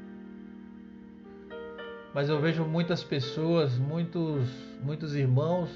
Mas 2.14 2.28
eu 2.28 2.40
vejo 2.40 2.64
muitas 2.64 3.04
pessoas, 3.04 3.78
muitos, 3.78 4.48
muitos 4.82 5.14
irmãos 5.14 5.70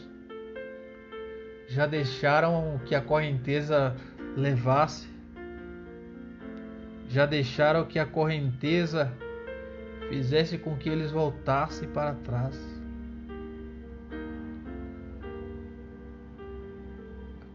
já 1.68 1.86
deixaram 1.86 2.80
que 2.84 2.94
a 2.94 3.00
correnteza 3.00 3.94
levasse, 4.36 5.08
já 7.08 7.26
deixaram 7.26 7.84
que 7.84 7.98
a 7.98 8.06
correnteza 8.06 9.12
fizesse 10.08 10.58
com 10.58 10.76
que 10.76 10.88
eles 10.88 11.10
voltassem 11.10 11.88
para 11.88 12.14
trás. 12.14 12.80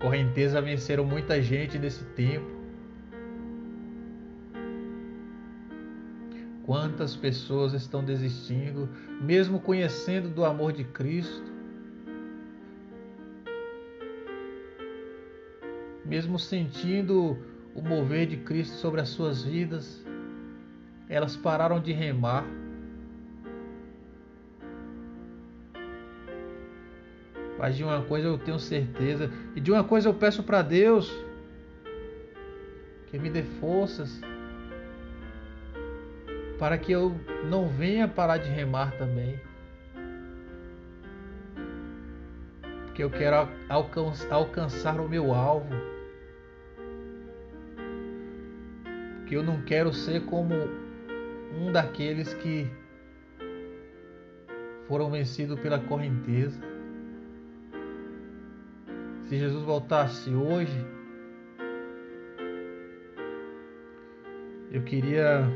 correnteza 0.06 0.62
venceram 0.62 1.04
muita 1.04 1.42
gente 1.42 1.80
nesse 1.80 2.04
tempo. 2.04 2.55
Quantas 6.66 7.16
pessoas 7.16 7.74
estão 7.74 8.04
desistindo, 8.04 8.90
mesmo 9.22 9.60
conhecendo 9.60 10.30
do 10.30 10.44
amor 10.44 10.74
de 10.74 10.84
Cristo, 10.84 11.54
mesmo 16.04 16.40
sentindo 16.40 17.38
o 17.76 17.84
mover 17.84 18.26
de 18.26 18.38
Cristo 18.38 18.78
sobre 18.78 19.00
as 19.00 19.10
suas 19.10 19.44
vidas, 19.44 20.04
elas 21.08 21.38
pararam 21.38 21.80
de 21.80 21.94
remar. 21.94 22.44
Mas 27.60 27.78
de 27.78 27.84
uma 27.84 28.02
coisa 28.02 28.28
eu 28.28 28.40
tenho 28.40 28.58
certeza, 28.58 29.32
e 29.56 29.62
de 29.62 29.72
uma 29.72 29.84
coisa 29.84 30.10
eu 30.10 30.16
peço 30.16 30.42
para 30.42 30.64
Deus, 30.64 31.16
que 33.06 33.20
me 33.20 33.30
dê 33.30 33.44
forças 33.44 34.20
para 36.58 36.78
que 36.78 36.92
eu 36.92 37.16
não 37.50 37.68
venha 37.68 38.08
parar 38.08 38.38
de 38.38 38.50
remar 38.50 38.92
também. 38.98 39.40
Porque 42.86 43.04
eu 43.04 43.10
quero 43.10 43.50
alcançar 44.30 45.00
o 45.00 45.10
meu 45.10 45.34
alvo. 45.34 45.76
Que 49.28 49.36
eu 49.36 49.44
não 49.44 49.62
quero 49.64 49.92
ser 49.92 50.26
como 50.26 50.54
um 51.60 51.72
daqueles 51.72 52.34
que 52.36 52.70
foram 54.88 55.10
vencidos 55.12 55.60
pela 55.60 55.80
correnteza. 55.80 56.62
Se 59.28 59.38
Jesus 59.38 59.64
voltasse 59.64 60.34
hoje, 60.34 60.86
eu 64.72 64.84
queria 64.84 65.50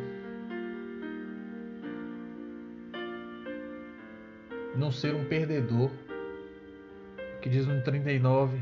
não 4.80 4.92
ser 4.92 5.14
um 5.14 5.26
perdedor. 5.26 5.92
Que 7.42 7.50
diz 7.50 7.68
no 7.68 7.82
39, 7.82 8.58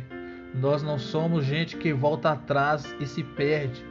nós 0.53 0.83
não 0.83 0.99
somos 0.99 1.45
gente 1.45 1.77
que 1.77 1.93
volta 1.93 2.31
atrás 2.31 2.83
e 2.99 3.05
se 3.05 3.23
perde. 3.23 3.85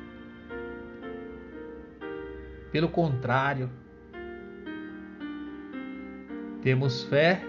Pelo 2.71 2.89
contrário, 2.89 3.71
temos 6.63 7.05
fé 7.05 7.43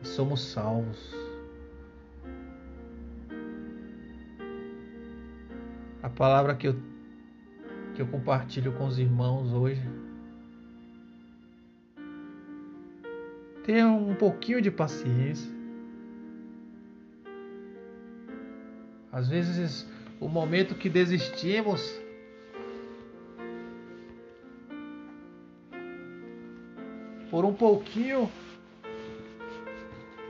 e 0.00 0.06
somos 0.06 0.40
salvos. 0.52 1.14
A 6.02 6.08
palavra 6.08 6.54
que 6.56 6.66
eu, 6.66 6.76
que 7.94 8.02
eu 8.02 8.06
compartilho 8.06 8.72
com 8.72 8.86
os 8.86 8.98
irmãos 8.98 9.52
hoje. 9.52 10.01
Tenha 13.64 13.86
um 13.86 14.14
pouquinho 14.14 14.60
de 14.60 14.70
paciência. 14.70 15.50
Às 19.12 19.28
vezes, 19.28 19.86
o 20.18 20.28
momento 20.28 20.74
que 20.74 20.88
desistimos 20.88 22.00
por 27.30 27.44
um 27.44 27.54
pouquinho 27.54 28.30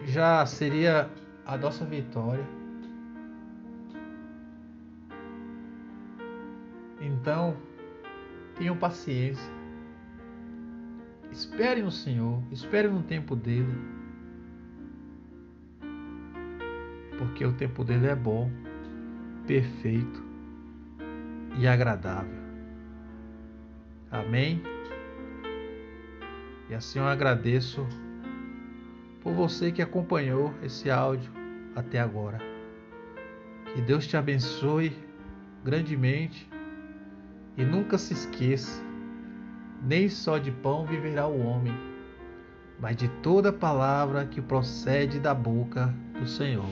já 0.04 0.44
seria 0.44 1.08
a 1.46 1.56
nossa 1.56 1.84
vitória. 1.84 2.44
Então, 7.00 7.56
tenham 8.56 8.76
paciência. 8.76 9.61
Espere 11.32 11.82
no 11.82 11.90
Senhor, 11.90 12.42
espere 12.52 12.88
no 12.88 13.02
tempo 13.02 13.34
dele. 13.34 13.74
Porque 17.16 17.42
o 17.42 17.54
tempo 17.54 17.82
dele 17.82 18.06
é 18.06 18.14
bom, 18.14 18.50
perfeito 19.46 20.22
e 21.58 21.66
agradável. 21.66 22.42
Amém? 24.10 24.62
E 26.68 26.74
assim 26.74 26.98
eu 26.98 27.06
agradeço 27.06 27.86
por 29.22 29.32
você 29.32 29.72
que 29.72 29.80
acompanhou 29.80 30.52
esse 30.62 30.90
áudio 30.90 31.32
até 31.74 31.98
agora. 31.98 32.38
Que 33.72 33.80
Deus 33.80 34.06
te 34.06 34.18
abençoe 34.18 34.94
grandemente 35.64 36.46
e 37.56 37.64
nunca 37.64 37.96
se 37.96 38.12
esqueça: 38.12 38.82
nem 39.82 40.08
só 40.08 40.38
de 40.38 40.52
pão 40.52 40.86
viverá 40.86 41.26
o 41.26 41.40
homem, 41.40 41.74
mas 42.78 42.96
de 42.96 43.08
toda 43.20 43.52
palavra 43.52 44.24
que 44.24 44.40
procede 44.40 45.18
da 45.18 45.34
boca 45.34 45.92
do 46.18 46.26
Senhor. 46.26 46.64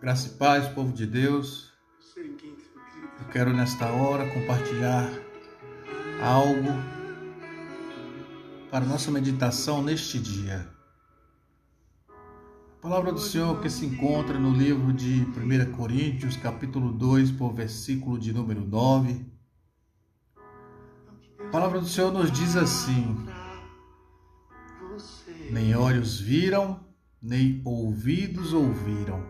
Graça 0.00 0.28
e 0.28 0.30
paz, 0.38 0.68
povo 0.68 0.92
de 0.92 1.06
Deus. 1.06 1.72
Eu 2.16 3.28
quero 3.32 3.52
nesta 3.52 3.86
hora 3.86 4.28
compartilhar 4.32 5.10
algo 6.22 6.70
para 8.70 8.84
nossa 8.84 9.10
meditação 9.10 9.82
neste 9.82 10.18
dia. 10.18 10.73
Palavra 12.84 13.12
do 13.12 13.18
Senhor 13.18 13.62
que 13.62 13.70
se 13.70 13.86
encontra 13.86 14.38
no 14.38 14.50
livro 14.50 14.92
de 14.92 15.22
1 15.22 15.72
Coríntios, 15.72 16.36
capítulo 16.36 16.92
2, 16.92 17.30
por 17.30 17.54
versículo 17.54 18.18
de 18.18 18.30
número 18.30 18.60
9. 18.60 19.24
A 21.40 21.50
palavra 21.50 21.80
do 21.80 21.88
Senhor 21.88 22.12
nos 22.12 22.30
diz 22.30 22.54
assim: 22.54 23.16
Nem 25.50 25.74
olhos 25.74 26.20
viram, 26.20 26.78
nem 27.22 27.62
ouvidos 27.64 28.52
ouviram, 28.52 29.24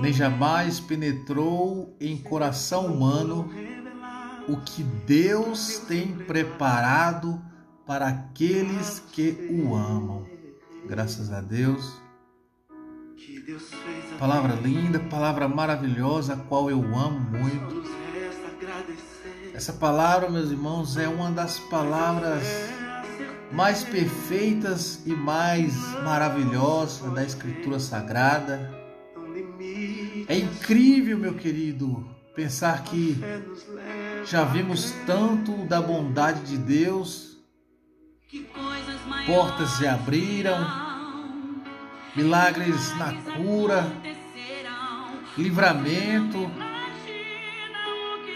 nem 0.00 0.12
jamais 0.12 0.80
penetrou 0.80 1.96
em 2.00 2.18
coração 2.18 2.86
humano 2.86 3.48
o 4.48 4.56
que 4.56 4.82
Deus 4.82 5.78
tem 5.86 6.16
preparado 6.16 7.40
para 7.86 8.08
aqueles 8.08 8.98
que 9.12 9.48
o 9.52 9.76
amam. 9.76 10.37
Graças 10.86 11.32
a 11.32 11.40
Deus. 11.40 12.00
Palavra 14.18 14.54
linda, 14.54 15.00
palavra 15.00 15.48
maravilhosa, 15.48 16.34
a 16.34 16.36
qual 16.36 16.70
eu 16.70 16.80
amo 16.96 17.20
muito. 17.20 17.88
Essa 19.54 19.72
palavra, 19.72 20.30
meus 20.30 20.50
irmãos, 20.50 20.96
é 20.96 21.08
uma 21.08 21.30
das 21.30 21.58
palavras 21.58 22.44
mais 23.50 23.82
perfeitas 23.82 25.04
e 25.06 25.10
mais 25.10 25.74
maravilhosas 26.04 27.12
da 27.12 27.24
Escritura 27.24 27.80
Sagrada. 27.80 28.70
É 30.28 30.36
incrível, 30.36 31.18
meu 31.18 31.34
querido, 31.34 32.08
pensar 32.34 32.84
que 32.84 33.16
já 34.24 34.44
vimos 34.44 34.92
tanto 35.06 35.64
da 35.66 35.80
bondade 35.80 36.42
de 36.42 36.58
Deus, 36.58 37.38
portas 39.26 39.70
se 39.70 39.86
abriram, 39.86 40.58
milagres 42.14 42.96
na 42.96 43.12
cura, 43.34 43.90
livramento. 45.36 46.50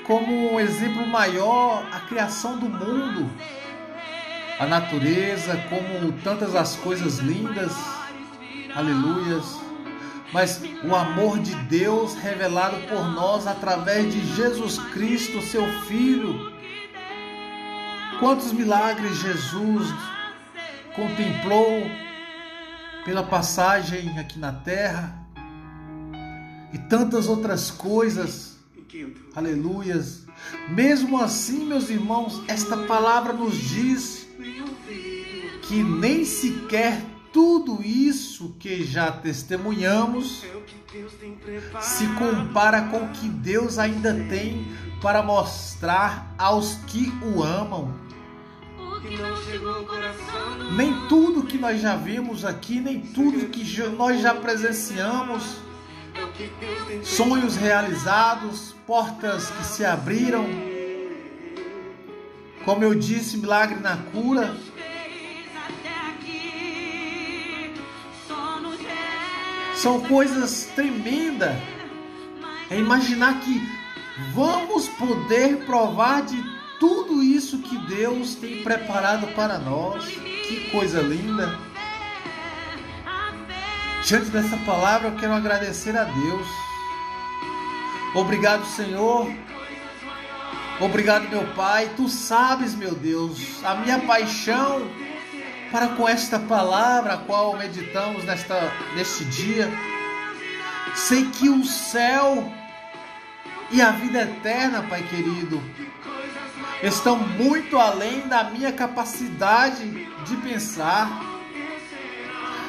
Como 0.06 0.54
um 0.54 0.60
exemplo 0.60 1.06
maior, 1.06 1.86
a 1.92 2.00
criação 2.00 2.58
do 2.58 2.68
mundo, 2.68 3.30
a 4.58 4.66
natureza, 4.66 5.56
como 5.68 6.12
tantas 6.24 6.54
as 6.54 6.74
coisas 6.76 7.18
lindas, 7.18 7.72
aleluias 8.74 9.62
mas 10.32 10.62
o 10.82 10.96
amor 10.96 11.38
de 11.38 11.54
Deus 11.66 12.14
revelado 12.14 12.76
por 12.88 13.06
nós 13.12 13.46
através 13.46 14.12
de 14.12 14.34
Jesus 14.34 14.78
Cristo, 14.92 15.42
seu 15.42 15.66
Filho. 15.82 16.50
Quantos 18.18 18.52
milagres 18.52 19.18
Jesus 19.18 19.92
contemplou 20.94 21.82
pela 23.04 23.22
passagem 23.22 24.18
aqui 24.18 24.38
na 24.38 24.52
terra 24.52 25.18
e 26.72 26.78
tantas 26.78 27.26
outras 27.28 27.70
coisas. 27.70 28.58
Aleluias. 29.34 30.26
Mesmo 30.68 31.20
assim, 31.20 31.64
meus 31.64 31.88
irmãos, 31.88 32.42
esta 32.46 32.76
palavra 32.76 33.32
nos 33.32 33.56
diz 33.56 34.26
que 35.62 35.82
nem 35.82 36.24
sequer 36.24 37.02
tudo 37.32 37.82
isso 37.82 38.54
que 38.58 38.84
já 38.84 39.10
testemunhamos 39.10 40.44
se 41.80 42.06
compara 42.08 42.82
com 42.88 42.98
o 42.98 43.08
que 43.08 43.28
Deus 43.28 43.78
ainda 43.78 44.12
tem 44.28 44.66
para 45.00 45.22
mostrar 45.22 46.34
aos 46.36 46.74
que 46.86 47.10
o 47.24 47.42
amam. 47.42 48.01
Nem 50.76 51.08
tudo 51.08 51.42
que 51.42 51.58
nós 51.58 51.80
já 51.80 51.96
vimos 51.96 52.44
aqui, 52.44 52.80
nem 52.80 53.00
tudo 53.00 53.48
que 53.48 53.64
nós 53.88 54.20
já 54.20 54.34
presenciamos, 54.34 55.56
sonhos 57.02 57.56
realizados, 57.56 58.74
portas 58.86 59.50
que 59.50 59.64
se 59.64 59.84
abriram, 59.84 60.46
como 62.64 62.84
eu 62.84 62.94
disse, 62.94 63.36
milagre 63.36 63.80
na 63.80 63.96
cura. 63.96 64.54
São 69.74 70.00
coisas 70.00 70.70
tremendas. 70.76 71.56
É 72.70 72.78
imaginar 72.78 73.40
que 73.40 73.60
vamos 74.32 74.86
poder 74.88 75.64
provar 75.66 76.22
de 76.22 76.61
tudo 76.82 77.22
isso 77.22 77.58
que 77.58 77.78
Deus 77.86 78.34
tem 78.34 78.60
preparado 78.64 79.28
para 79.36 79.56
nós. 79.56 80.04
Que 80.04 80.68
coisa 80.72 81.00
linda. 81.00 81.56
Diante 84.04 84.30
dessa 84.30 84.56
palavra, 84.66 85.06
eu 85.06 85.16
quero 85.16 85.32
agradecer 85.32 85.96
a 85.96 86.02
Deus. 86.02 86.48
Obrigado, 88.16 88.66
Senhor. 88.66 89.32
Obrigado, 90.80 91.28
meu 91.28 91.46
Pai. 91.54 91.88
Tu 91.96 92.08
sabes, 92.08 92.74
meu 92.74 92.96
Deus, 92.96 93.64
a 93.64 93.76
minha 93.76 94.00
paixão 94.00 94.90
para 95.70 95.86
com 95.90 96.08
esta 96.08 96.40
palavra 96.40 97.14
a 97.14 97.18
qual 97.18 97.56
meditamos 97.56 98.24
nesta, 98.24 98.72
neste 98.96 99.24
dia. 99.26 99.70
Sei 100.96 101.26
que 101.26 101.48
o 101.48 101.64
céu 101.64 102.52
e 103.70 103.80
a 103.80 103.92
vida 103.92 104.22
eterna, 104.22 104.82
Pai 104.82 105.04
querido, 105.04 105.62
estão 106.82 107.16
muito 107.16 107.78
além 107.78 108.26
da 108.26 108.44
minha 108.44 108.72
capacidade 108.72 109.88
de 110.24 110.36
pensar. 110.38 111.30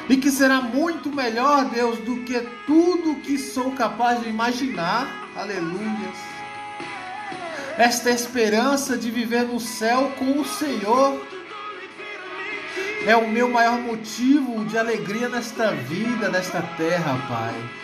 E 0.08 0.16
que 0.16 0.30
será 0.30 0.60
muito 0.60 1.10
melhor, 1.10 1.64
Deus, 1.64 1.98
do 2.00 2.22
que 2.24 2.38
tudo 2.66 3.20
que 3.20 3.38
sou 3.38 3.72
capaz 3.72 4.20
de 4.20 4.28
imaginar. 4.28 5.28
Aleluias. 5.34 6.18
Esta 7.76 8.10
esperança 8.10 8.96
de 8.96 9.10
viver 9.10 9.44
no 9.44 9.58
céu 9.58 10.12
com 10.18 10.38
o 10.38 10.44
Senhor 10.44 11.20
é 13.06 13.16
o 13.16 13.28
meu 13.28 13.48
maior 13.48 13.78
motivo 13.80 14.64
de 14.64 14.78
alegria 14.78 15.28
nesta 15.28 15.72
vida, 15.72 16.28
nesta 16.28 16.62
terra, 16.76 17.18
Pai. 17.28 17.83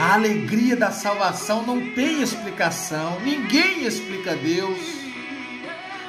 A 0.00 0.14
alegria 0.14 0.76
da 0.76 0.90
salvação 0.90 1.66
não 1.66 1.92
tem 1.92 2.22
explicação, 2.22 3.18
ninguém 3.20 3.84
explica 3.84 4.36
Deus. 4.36 4.78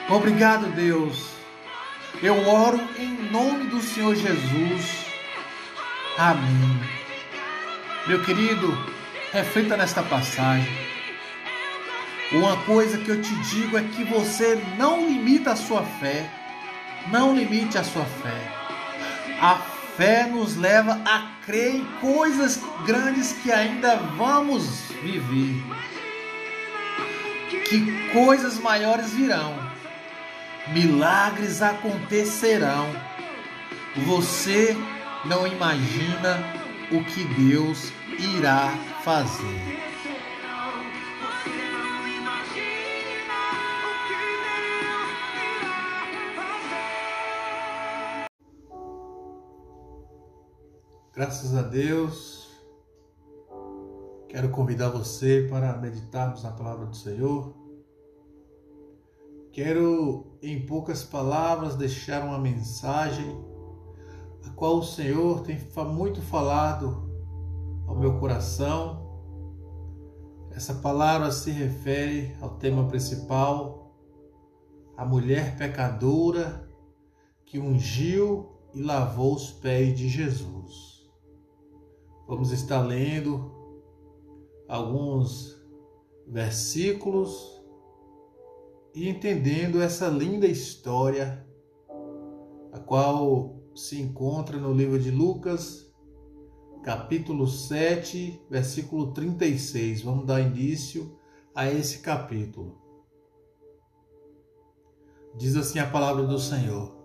Obrigado, 0.10 0.68
Deus. 0.76 1.30
Eu 2.22 2.48
oro 2.48 2.80
em 2.98 3.32
nome 3.32 3.66
do 3.66 3.82
Senhor 3.82 4.16
Jesus. 4.16 5.06
Amém. 6.18 6.80
Meu 8.08 8.24
querido, 8.24 8.78
reflita 9.32 9.78
nesta 9.78 10.04
passagem. 10.04 10.90
Uma 12.32 12.58
coisa 12.58 12.98
que 12.98 13.10
eu 13.10 13.22
te 13.22 13.36
digo 13.50 13.78
é 13.78 13.82
que 13.82 14.04
você 14.04 14.62
não 14.78 15.08
limita 15.08 15.52
a 15.52 15.56
sua 15.56 15.84
fé. 15.84 16.30
Não 17.12 17.36
limite 17.36 17.78
a 17.78 17.84
sua 17.84 18.06
fé. 18.06 18.52
A 19.42 19.79
fé 20.00 20.26
nos 20.28 20.56
leva 20.56 21.02
a 21.04 21.44
crer 21.46 21.76
em 21.76 21.86
coisas 22.00 22.58
grandes 22.86 23.34
que 23.34 23.52
ainda 23.52 23.98
vamos 23.98 24.64
viver. 25.04 25.62
Que 27.68 28.10
coisas 28.14 28.58
maiores 28.60 29.12
virão. 29.12 29.54
Milagres 30.70 31.62
acontecerão. 31.62 32.88
Você 34.08 34.74
não 35.26 35.46
imagina 35.46 36.46
o 36.92 37.04
que 37.04 37.26
Deus 37.26 37.92
irá 38.18 38.72
fazer. 39.04 39.89
Graças 51.20 51.54
a 51.54 51.62
Deus, 51.62 52.48
quero 54.30 54.48
convidar 54.52 54.88
você 54.88 55.46
para 55.50 55.76
meditarmos 55.76 56.44
na 56.44 56.52
palavra 56.52 56.86
do 56.86 56.96
Senhor. 56.96 57.54
Quero, 59.52 60.38
em 60.42 60.66
poucas 60.66 61.04
palavras, 61.04 61.76
deixar 61.76 62.24
uma 62.24 62.40
mensagem 62.40 63.38
a 64.46 64.50
qual 64.52 64.78
o 64.78 64.82
Senhor 64.82 65.42
tem 65.42 65.60
muito 65.94 66.22
falado 66.22 67.12
ao 67.86 68.00
meu 68.00 68.18
coração. 68.18 69.06
Essa 70.52 70.76
palavra 70.76 71.34
se 71.34 71.52
refere 71.52 72.34
ao 72.40 72.52
tema 72.52 72.88
principal, 72.88 73.94
a 74.96 75.04
mulher 75.04 75.58
pecadora 75.58 76.66
que 77.46 77.60
ungiu 77.60 78.56
e 78.74 78.82
lavou 78.82 79.36
os 79.36 79.52
pés 79.52 79.98
de 79.98 80.08
Jesus. 80.08 80.89
Vamos 82.30 82.52
estar 82.52 82.82
lendo 82.82 83.52
alguns 84.68 85.60
versículos 86.28 87.60
e 88.94 89.10
entendendo 89.10 89.82
essa 89.82 90.08
linda 90.08 90.46
história, 90.46 91.44
a 92.72 92.78
qual 92.78 93.60
se 93.74 94.00
encontra 94.00 94.60
no 94.60 94.72
livro 94.72 95.00
de 95.00 95.10
Lucas, 95.10 95.92
capítulo 96.84 97.48
7, 97.48 98.46
versículo 98.48 99.12
36. 99.12 100.04
Vamos 100.04 100.28
dar 100.28 100.40
início 100.40 101.18
a 101.56 101.66
esse 101.68 101.98
capítulo. 101.98 102.78
Diz 105.36 105.56
assim 105.56 105.80
a 105.80 105.90
palavra 105.90 106.28
do 106.28 106.38
Senhor: 106.38 106.96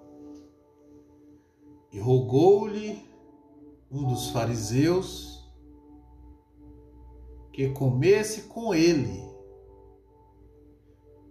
E 1.91 1.99
rogou-lhe 1.99 3.13
um 3.90 4.07
dos 4.07 4.31
fariseus 4.31 5.35
que 7.53 7.70
comesse 7.70 8.42
com 8.42 8.75
ele. 8.75 9.23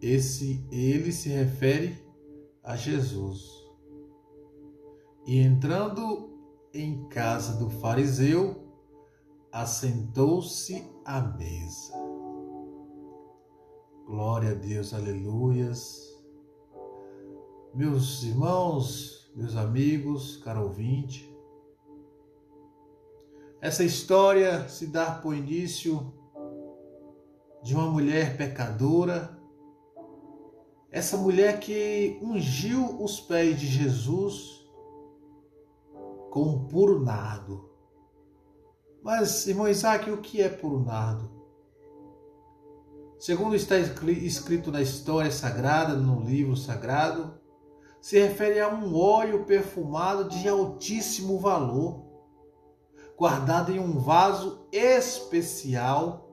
Esse 0.01 0.65
ele 0.71 1.11
se 1.11 1.29
refere 1.29 1.97
a 2.63 2.75
Jesus. 2.75 3.63
E 5.25 5.39
entrando 5.39 6.29
em 6.73 7.07
casa 7.09 7.57
do 7.57 7.69
fariseu, 7.69 8.63
assentou-se 9.51 10.89
à 11.05 11.21
mesa. 11.21 11.93
Glória 14.05 14.51
a 14.51 14.53
Deus, 14.53 14.93
aleluias. 14.93 16.13
Meus 17.73 18.23
irmãos, 18.23 19.31
meus 19.35 19.55
amigos, 19.55 20.37
caro 20.37 20.63
ouvinte, 20.63 21.32
essa 23.63 23.81
história 23.81 24.67
se 24.67 24.87
dá 24.87 25.09
por 25.09 25.33
início 25.33 26.13
de 27.63 27.73
uma 27.73 27.89
mulher 27.89 28.35
pecadora, 28.35 29.39
essa 30.91 31.15
mulher 31.15 31.61
que 31.61 32.19
ungiu 32.21 33.01
os 33.01 33.21
pés 33.21 33.57
de 33.57 33.65
Jesus 33.65 34.67
com 36.29 36.41
um 36.41 36.67
puro 36.67 36.99
nardo. 36.99 37.69
Mas, 39.01 39.47
irmão 39.47 39.69
Isaac, 39.69 40.11
o 40.11 40.17
que 40.17 40.41
é 40.41 40.49
puro 40.49 40.83
nardo? 40.83 41.31
Segundo 43.17 43.55
está 43.55 43.77
escrito 43.77 44.73
na 44.73 44.81
história 44.81 45.31
sagrada, 45.31 45.95
no 45.95 46.21
livro 46.21 46.57
sagrado, 46.57 47.39
se 48.01 48.19
refere 48.19 48.59
a 48.59 48.67
um 48.67 48.93
óleo 48.93 49.45
perfumado 49.45 50.27
de 50.27 50.49
altíssimo 50.49 51.39
valor, 51.39 52.02
guardado 53.23 53.71
em 53.71 53.79
um 53.79 53.97
vaso 53.99 54.67
especial, 54.69 56.27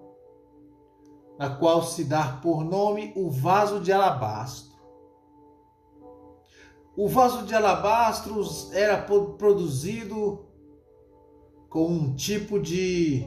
na 1.38 1.48
qual 1.48 1.84
se 1.84 2.02
dá 2.02 2.40
por 2.42 2.64
nome 2.64 3.12
o 3.14 3.30
vaso 3.30 3.78
de 3.78 3.92
alabastro. 3.92 4.76
O 6.96 7.06
vaso 7.06 7.46
de 7.46 7.54
alabastro 7.54 8.42
era 8.72 9.00
produzido 9.38 10.44
com 11.68 11.86
um 11.86 12.12
tipo 12.12 12.58
de, 12.58 13.24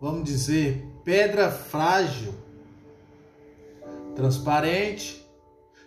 vamos 0.00 0.24
dizer, 0.24 0.82
pedra 1.04 1.50
frágil, 1.50 2.32
transparente, 4.16 5.30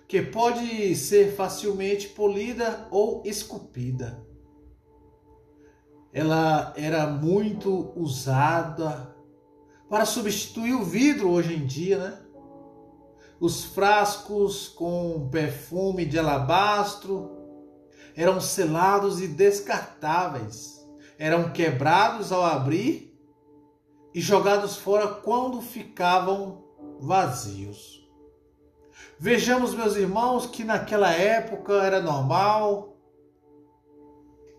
que 0.07 0.21
pode 0.21 0.95
ser 0.95 1.35
facilmente 1.35 2.09
polida 2.09 2.87
ou 2.91 3.23
esculpida. 3.25 4.23
Ela 6.15 6.73
era 6.77 7.05
muito 7.07 7.91
usada 7.93 9.13
para 9.89 10.05
substituir 10.05 10.73
o 10.73 10.81
vidro 10.81 11.29
hoje 11.29 11.53
em 11.53 11.65
dia, 11.65 11.97
né? 11.97 12.19
Os 13.37 13.65
frascos 13.65 14.69
com 14.69 15.27
perfume 15.29 16.05
de 16.05 16.17
alabastro 16.17 17.31
eram 18.15 18.39
selados 18.39 19.19
e 19.19 19.27
descartáveis, 19.27 20.87
eram 21.19 21.51
quebrados 21.51 22.31
ao 22.31 22.45
abrir 22.45 23.13
e 24.13 24.21
jogados 24.21 24.77
fora 24.77 25.09
quando 25.09 25.61
ficavam 25.61 26.63
vazios. 27.01 28.09
Vejamos, 29.19 29.73
meus 29.73 29.97
irmãos, 29.97 30.45
que 30.45 30.63
naquela 30.63 31.11
época 31.11 31.73
era 31.73 31.99
normal 31.99 32.95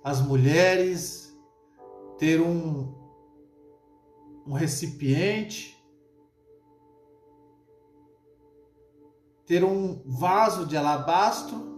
as 0.05 0.21
mulheres 0.21 1.26
ter 2.19 2.41
um, 2.41 2.95
um 4.47 4.53
recipiente 4.53 5.77
ter 9.47 9.63
um 9.63 10.03
vaso 10.05 10.67
de 10.67 10.77
alabastro 10.77 11.75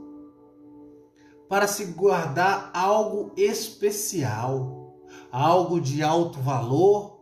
para 1.49 1.67
se 1.67 1.85
guardar 1.93 2.71
algo 2.75 3.33
especial, 3.37 4.97
algo 5.31 5.81
de 5.81 6.03
alto 6.03 6.41
valor, 6.41 7.21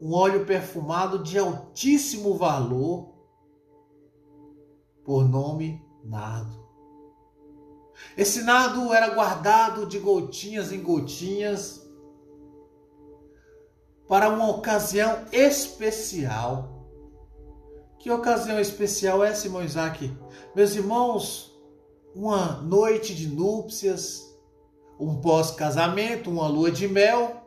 um 0.00 0.14
óleo 0.14 0.46
perfumado 0.46 1.22
de 1.22 1.38
altíssimo 1.38 2.34
valor, 2.34 3.12
por 5.04 5.28
nome 5.28 5.84
nardo. 6.04 6.60
Esse 8.16 8.42
nardo 8.42 8.94
era 8.94 9.14
guardado 9.14 9.84
de 9.84 9.98
gotinhas 9.98 10.72
em 10.72 10.82
gotinhas 10.82 11.89
para 14.10 14.28
uma 14.28 14.50
ocasião 14.50 15.24
especial 15.30 16.80
que 18.00 18.10
ocasião 18.10 18.58
especial 18.58 19.22
é, 19.22 19.32
Simão 19.34 19.62
Isaac? 19.62 20.10
Meus 20.56 20.74
irmãos, 20.74 21.54
uma 22.12 22.60
noite 22.62 23.14
de 23.14 23.28
núpcias, 23.28 24.36
um 24.98 25.20
pós-casamento, 25.20 26.28
uma 26.30 26.48
lua 26.48 26.72
de 26.72 26.88
mel, 26.88 27.46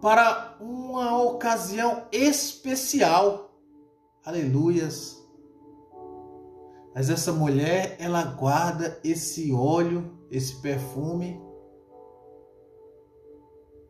para 0.00 0.56
uma 0.60 1.20
ocasião 1.20 2.06
especial. 2.12 3.50
Aleluias. 4.24 5.20
Mas 6.94 7.08
essa 7.08 7.32
mulher, 7.32 7.96
ela 7.98 8.22
guarda 8.22 9.00
esse 9.02 9.50
óleo, 9.50 10.16
esse 10.30 10.60
perfume. 10.60 11.40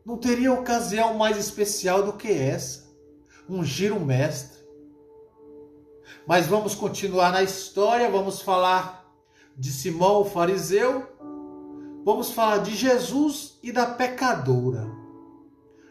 Não 0.05 0.17
teria 0.17 0.53
ocasião 0.53 1.15
mais 1.15 1.37
especial 1.37 2.03
do 2.03 2.15
que 2.15 2.29
essa. 2.29 2.91
Ungir 3.49 3.97
o 3.97 4.01
mestre. 4.01 4.63
Mas 6.27 6.47
vamos 6.47 6.75
continuar 6.75 7.33
na 7.33 7.43
história, 7.43 8.11
vamos 8.11 8.41
falar 8.43 9.03
de 9.57 9.71
Simão 9.71 10.23
o 10.23 10.25
fariseu, 10.25 11.07
vamos 12.05 12.31
falar 12.31 12.59
de 12.59 12.75
Jesus 12.75 13.59
e 13.63 13.71
da 13.71 13.87
pecadora. 13.87 14.91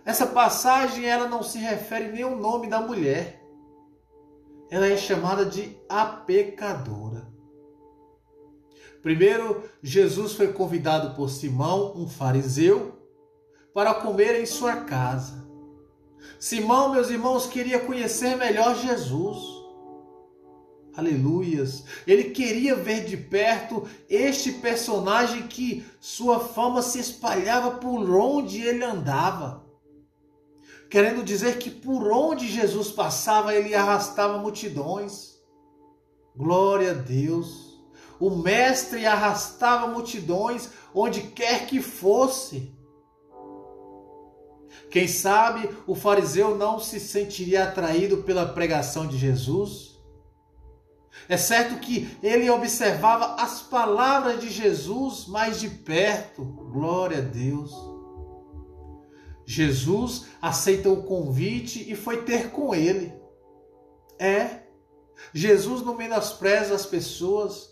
essa 0.03 0.25
passagem 0.25 1.05
ela 1.05 1.27
não 1.27 1.43
se 1.43 1.59
refere 1.59 2.11
nem 2.11 2.23
ao 2.23 2.35
nome 2.35 2.67
da 2.67 2.81
mulher. 2.81 3.41
Ela 4.69 4.87
é 4.87 4.97
chamada 4.97 5.45
de 5.45 5.77
a 5.87 6.05
pecadora. 6.05 7.29
Primeiro, 9.01 9.63
Jesus 9.81 10.33
foi 10.33 10.53
convidado 10.53 11.15
por 11.15 11.29
Simão, 11.29 11.93
um 11.95 12.07
fariseu, 12.07 13.00
para 13.73 13.93
comer 13.93 14.39
em 14.41 14.45
sua 14.45 14.77
casa. 14.77 15.41
Simão, 16.39 16.91
meus 16.91 17.09
irmãos, 17.09 17.47
queria 17.47 17.79
conhecer 17.79 18.35
melhor 18.35 18.75
Jesus. 18.75 19.61
Aleluias. 20.95 21.85
Ele 22.05 22.25
queria 22.25 22.75
ver 22.75 23.05
de 23.05 23.15
perto 23.15 23.87
este 24.09 24.51
personagem 24.53 25.47
que 25.47 25.85
sua 25.99 26.39
fama 26.39 26.81
se 26.81 26.99
espalhava 26.99 27.71
por 27.71 28.09
onde 28.09 28.61
ele 28.61 28.83
andava. 28.83 29.65
Querendo 30.89 31.23
dizer 31.23 31.57
que 31.57 31.69
por 31.69 32.11
onde 32.11 32.47
Jesus 32.47 32.91
passava, 32.91 33.55
ele 33.55 33.73
arrastava 33.73 34.37
multidões. 34.39 35.39
Glória 36.35 36.91
a 36.91 36.95
Deus. 36.95 37.79
O 38.19 38.29
Mestre 38.29 39.05
arrastava 39.05 39.87
multidões 39.87 40.69
onde 40.93 41.21
quer 41.21 41.65
que 41.65 41.81
fosse. 41.81 42.75
Quem 44.91 45.07
sabe 45.07 45.69
o 45.87 45.95
fariseu 45.95 46.57
não 46.57 46.77
se 46.77 46.99
sentiria 46.99 47.63
atraído 47.63 48.17
pela 48.23 48.45
pregação 48.45 49.07
de 49.07 49.17
Jesus? 49.17 49.97
É 51.29 51.37
certo 51.37 51.79
que 51.79 52.17
ele 52.21 52.49
observava 52.49 53.41
as 53.41 53.61
palavras 53.61 54.41
de 54.41 54.49
Jesus 54.49 55.27
mais 55.27 55.61
de 55.61 55.69
perto. 55.69 56.43
Glória 56.43 57.19
a 57.19 57.21
Deus. 57.21 57.71
Jesus 59.45 60.25
aceita 60.41 60.89
o 60.89 61.03
convite 61.03 61.89
e 61.89 61.95
foi 61.95 62.23
ter 62.23 62.51
com 62.51 62.75
ele. 62.75 63.13
É, 64.19 64.63
Jesus 65.33 65.81
não 65.83 65.95
menospreza 65.95 66.75
as 66.75 66.85
pessoas. 66.85 67.69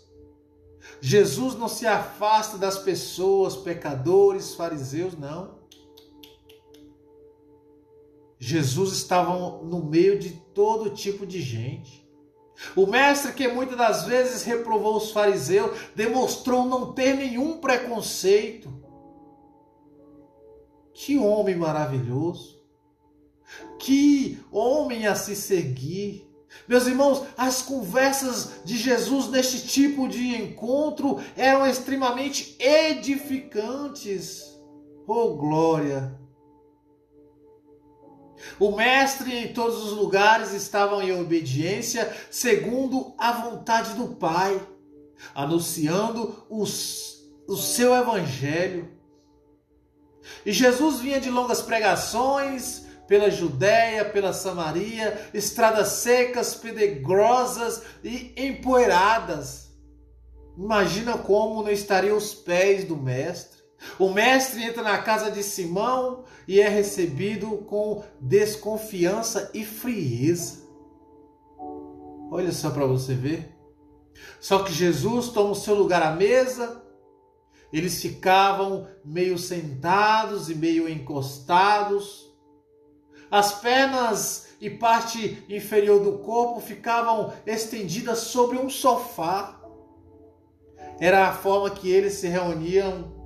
Jesus 1.02 1.54
não 1.54 1.68
se 1.68 1.86
afasta 1.86 2.56
das 2.56 2.78
pessoas, 2.78 3.56
pecadores, 3.56 4.54
fariseus, 4.54 5.18
não. 5.18 5.59
Jesus 8.42 8.94
estava 8.94 9.62
no 9.62 9.84
meio 9.84 10.18
de 10.18 10.30
todo 10.30 10.88
tipo 10.88 11.26
de 11.26 11.42
gente. 11.42 12.08
O 12.74 12.86
mestre, 12.86 13.34
que 13.34 13.46
muitas 13.48 13.76
das 13.76 14.04
vezes 14.04 14.44
reprovou 14.44 14.96
os 14.96 15.10
fariseus, 15.10 15.78
demonstrou 15.94 16.64
não 16.64 16.92
ter 16.92 17.14
nenhum 17.14 17.58
preconceito. 17.58 18.72
Que 20.94 21.18
homem 21.18 21.56
maravilhoso! 21.56 22.58
Que 23.78 24.38
homem 24.50 25.06
a 25.06 25.14
se 25.14 25.36
seguir! 25.36 26.26
Meus 26.66 26.86
irmãos, 26.86 27.22
as 27.36 27.62
conversas 27.62 28.64
de 28.64 28.76
Jesus 28.76 29.28
neste 29.28 29.66
tipo 29.66 30.08
de 30.08 30.34
encontro 30.34 31.20
eram 31.36 31.66
extremamente 31.66 32.56
edificantes. 32.58 34.58
Oh, 35.06 35.36
glória! 35.36 36.19
O 38.58 38.74
mestre 38.76 39.34
em 39.36 39.52
todos 39.52 39.84
os 39.84 39.92
lugares 39.92 40.52
estavam 40.52 41.02
em 41.02 41.18
obediência, 41.18 42.14
segundo 42.30 43.14
a 43.18 43.32
vontade 43.32 43.94
do 43.94 44.08
Pai, 44.16 44.60
anunciando 45.34 46.44
os, 46.48 47.22
o 47.46 47.56
seu 47.56 47.94
evangelho. 47.94 48.88
E 50.44 50.52
Jesus 50.52 51.00
vinha 51.00 51.20
de 51.20 51.30
longas 51.30 51.62
pregações 51.62 52.86
pela 53.06 53.30
Judéia, 53.30 54.04
pela 54.04 54.32
Samaria, 54.32 55.28
estradas 55.34 55.88
secas, 55.88 56.54
pedregosas 56.54 57.82
e 58.04 58.32
empoeiradas. 58.36 59.70
Imagina 60.56 61.18
como 61.18 61.62
não 61.62 61.70
estariam 61.70 62.16
os 62.16 62.34
pés 62.34 62.84
do 62.84 62.96
mestre. 62.96 63.59
O 63.98 64.10
mestre 64.10 64.62
entra 64.62 64.82
na 64.82 64.98
casa 64.98 65.30
de 65.30 65.42
Simão 65.42 66.24
e 66.46 66.60
é 66.60 66.68
recebido 66.68 67.58
com 67.68 68.02
desconfiança 68.20 69.50
e 69.54 69.64
frieza. 69.64 70.68
Olha 72.30 72.52
só 72.52 72.70
para 72.70 72.86
você 72.86 73.14
ver. 73.14 73.56
Só 74.38 74.62
que 74.62 74.72
Jesus 74.72 75.28
toma 75.30 75.50
o 75.50 75.54
seu 75.54 75.74
lugar 75.74 76.02
à 76.02 76.12
mesa. 76.12 76.84
Eles 77.72 78.00
ficavam 78.00 78.88
meio 79.04 79.38
sentados 79.38 80.50
e 80.50 80.54
meio 80.54 80.88
encostados. 80.88 82.30
As 83.30 83.60
pernas 83.60 84.48
e 84.60 84.68
parte 84.68 85.44
inferior 85.48 86.02
do 86.02 86.18
corpo 86.18 86.60
ficavam 86.60 87.32
estendidas 87.46 88.18
sobre 88.18 88.58
um 88.58 88.68
sofá. 88.68 89.58
Era 90.98 91.28
a 91.28 91.32
forma 91.32 91.70
que 91.70 91.90
eles 91.90 92.14
se 92.14 92.28
reuniam 92.28 93.19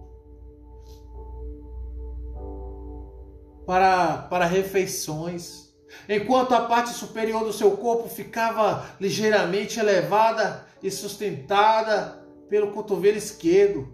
para, 3.67 4.19
para 4.19 4.47
refeições, 4.47 5.75
enquanto 6.09 6.55
a 6.55 6.63
parte 6.63 6.91
superior 6.91 7.45
do 7.45 7.53
seu 7.53 7.77
corpo 7.77 8.09
ficava 8.09 8.87
ligeiramente 9.01 9.79
elevada 9.79 10.67
e 10.83 10.91
sustentada 10.91 12.25
pelo 12.49 12.73
cotovelo 12.73 13.17
esquerdo, 13.17 13.93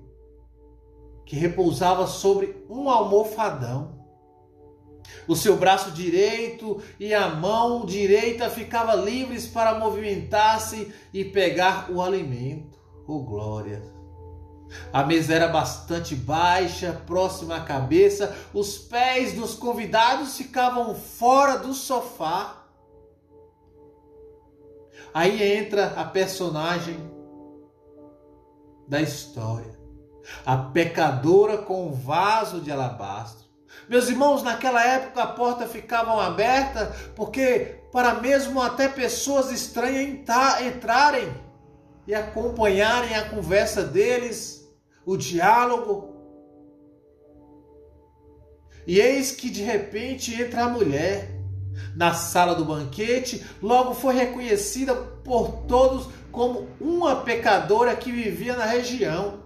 que 1.25 1.37
repousava 1.37 2.07
sobre 2.07 2.65
um 2.69 2.91
almofadão. 2.91 4.01
O 5.27 5.37
seu 5.37 5.57
braço 5.57 5.93
direito 5.93 6.83
e 6.99 7.15
a 7.15 7.29
mão 7.29 7.85
direita 7.85 8.51
ficavam 8.51 9.05
livres 9.05 9.47
para 9.47 9.79
movimentar-se 9.79 10.93
e 11.13 11.25
pegar 11.25 11.91
o 11.91 12.03
alimento. 12.03 12.79
Oh 13.07 13.21
glória! 13.21 14.00
A 14.93 15.03
mesa 15.03 15.35
era 15.35 15.49
bastante 15.49 16.15
baixa, 16.15 17.01
próxima 17.07 17.57
à 17.57 17.61
cabeça, 17.61 18.37
os 18.53 18.79
pés 18.79 19.33
dos 19.33 19.55
convidados 19.55 20.37
ficavam 20.37 20.95
fora 20.95 21.59
do 21.59 21.75
sofá. 21.75 22.65
Aí 25.13 25.43
entra 25.59 25.95
a 25.97 26.05
personagem 26.05 26.99
da 28.87 29.01
história, 29.01 29.79
a 30.45 30.57
pecadora 30.57 31.59
com 31.59 31.87
um 31.87 31.93
vaso 31.93 32.61
de 32.61 32.71
alabastro. 32.71 33.49
Meus 33.89 34.09
irmãos, 34.09 34.43
naquela 34.43 34.85
época 34.85 35.23
a 35.23 35.27
porta 35.27 35.67
ficava 35.67 36.25
aberta 36.25 36.95
porque 37.17 37.81
para 37.93 38.15
mesmo 38.15 38.61
até 38.61 38.89
pessoas 38.89 39.51
estranhas 39.51 40.21
entrarem 40.61 41.33
e 42.07 42.15
acompanharem 42.15 43.15
a 43.15 43.29
conversa 43.29 43.83
deles 43.83 44.60
o 45.05 45.17
diálogo. 45.17 46.17
E 48.87 48.99
eis 48.99 49.33
que 49.33 49.51
de 49.51 49.63
repente 49.63 50.35
entra 50.35 50.65
a 50.65 50.69
mulher 50.69 51.41
na 51.95 52.15
sala 52.15 52.55
do 52.55 52.65
banquete, 52.65 53.45
logo 53.63 53.95
foi 53.95 54.15
reconhecida 54.15 54.95
por 54.95 55.65
todos 55.67 56.09
como 56.33 56.69
uma 56.81 57.17
pecadora 57.17 57.97
que 57.97 58.11
vivia 58.11 58.57
na 58.57 58.65
região. 58.65 59.41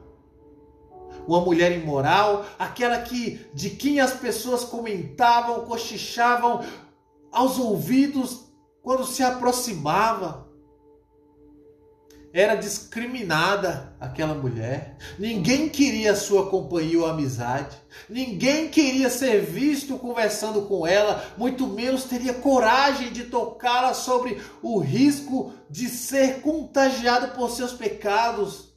Uma 1.27 1.41
mulher 1.41 1.73
imoral, 1.73 2.45
aquela 2.59 3.01
que 3.01 3.47
de 3.55 3.71
quem 3.71 3.99
as 3.99 4.13
pessoas 4.13 4.65
comentavam, 4.65 5.65
cochichavam 5.65 6.63
aos 7.33 7.59
ouvidos 7.59 8.45
quando 8.83 9.07
se 9.07 9.23
aproximava 9.23 10.44
era 12.35 12.57
discriminada 12.57 13.95
aquela 14.01 14.35
mulher. 14.35 14.97
Ninguém 15.17 15.69
queria 15.69 16.17
sua 16.17 16.51
companhia 16.51 16.99
ou 16.99 17.07
amizade. 17.07 17.77
Ninguém 18.09 18.69
queria 18.69 19.09
ser 19.09 19.41
visto 19.41 19.97
conversando 19.97 20.63
com 20.63 20.85
ela, 20.85 21.25
muito 21.39 21.69
menos 21.69 22.03
teria 22.05 22.35
coragem 22.35 23.13
de 23.13 23.27
tocá-la 23.27 23.95
sobre 23.95 24.43
o 24.61 24.81
risco 24.81 25.53
de 25.71 25.89
ser 25.89 26.41
contagiado 26.41 27.37
por 27.37 27.51
seus 27.51 27.73
pecados. 27.73 28.75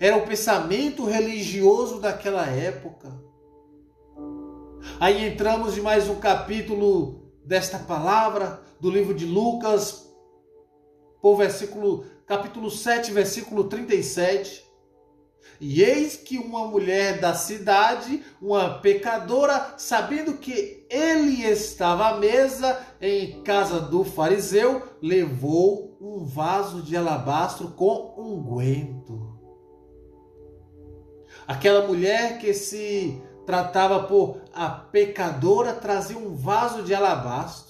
Era 0.00 0.16
o 0.16 0.26
pensamento 0.26 1.04
religioso 1.04 2.00
daquela 2.00 2.44
época. 2.44 3.08
Aí 4.98 5.28
entramos 5.28 5.78
em 5.78 5.80
mais 5.80 6.08
um 6.08 6.16
capítulo 6.16 7.30
desta 7.44 7.78
palavra 7.78 8.60
do 8.80 8.90
livro 8.90 9.14
de 9.14 9.24
Lucas, 9.24 10.03
por 11.24 11.38
versículo, 11.38 12.04
capítulo 12.26 12.70
7, 12.70 13.10
versículo 13.10 13.64
37. 13.64 14.62
E 15.58 15.82
eis 15.82 16.18
que 16.18 16.36
uma 16.36 16.66
mulher 16.66 17.18
da 17.18 17.32
cidade, 17.32 18.22
uma 18.42 18.78
pecadora, 18.80 19.72
sabendo 19.78 20.34
que 20.34 20.86
ele 20.90 21.42
estava 21.44 22.08
à 22.08 22.18
mesa 22.18 22.78
em 23.00 23.42
casa 23.42 23.80
do 23.80 24.04
fariseu, 24.04 24.82
levou 25.00 25.96
um 25.98 26.26
vaso 26.26 26.82
de 26.82 26.94
alabastro 26.94 27.68
com 27.68 28.14
unguento. 28.18 29.38
Aquela 31.46 31.86
mulher 31.86 32.36
que 32.36 32.52
se 32.52 33.18
tratava 33.46 34.02
por 34.02 34.42
a 34.52 34.68
pecadora, 34.68 35.72
trazia 35.72 36.18
um 36.18 36.36
vaso 36.36 36.82
de 36.82 36.94
alabastro 36.94 37.63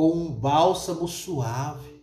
com 0.00 0.12
um 0.12 0.32
bálsamo 0.32 1.06
suave, 1.06 2.02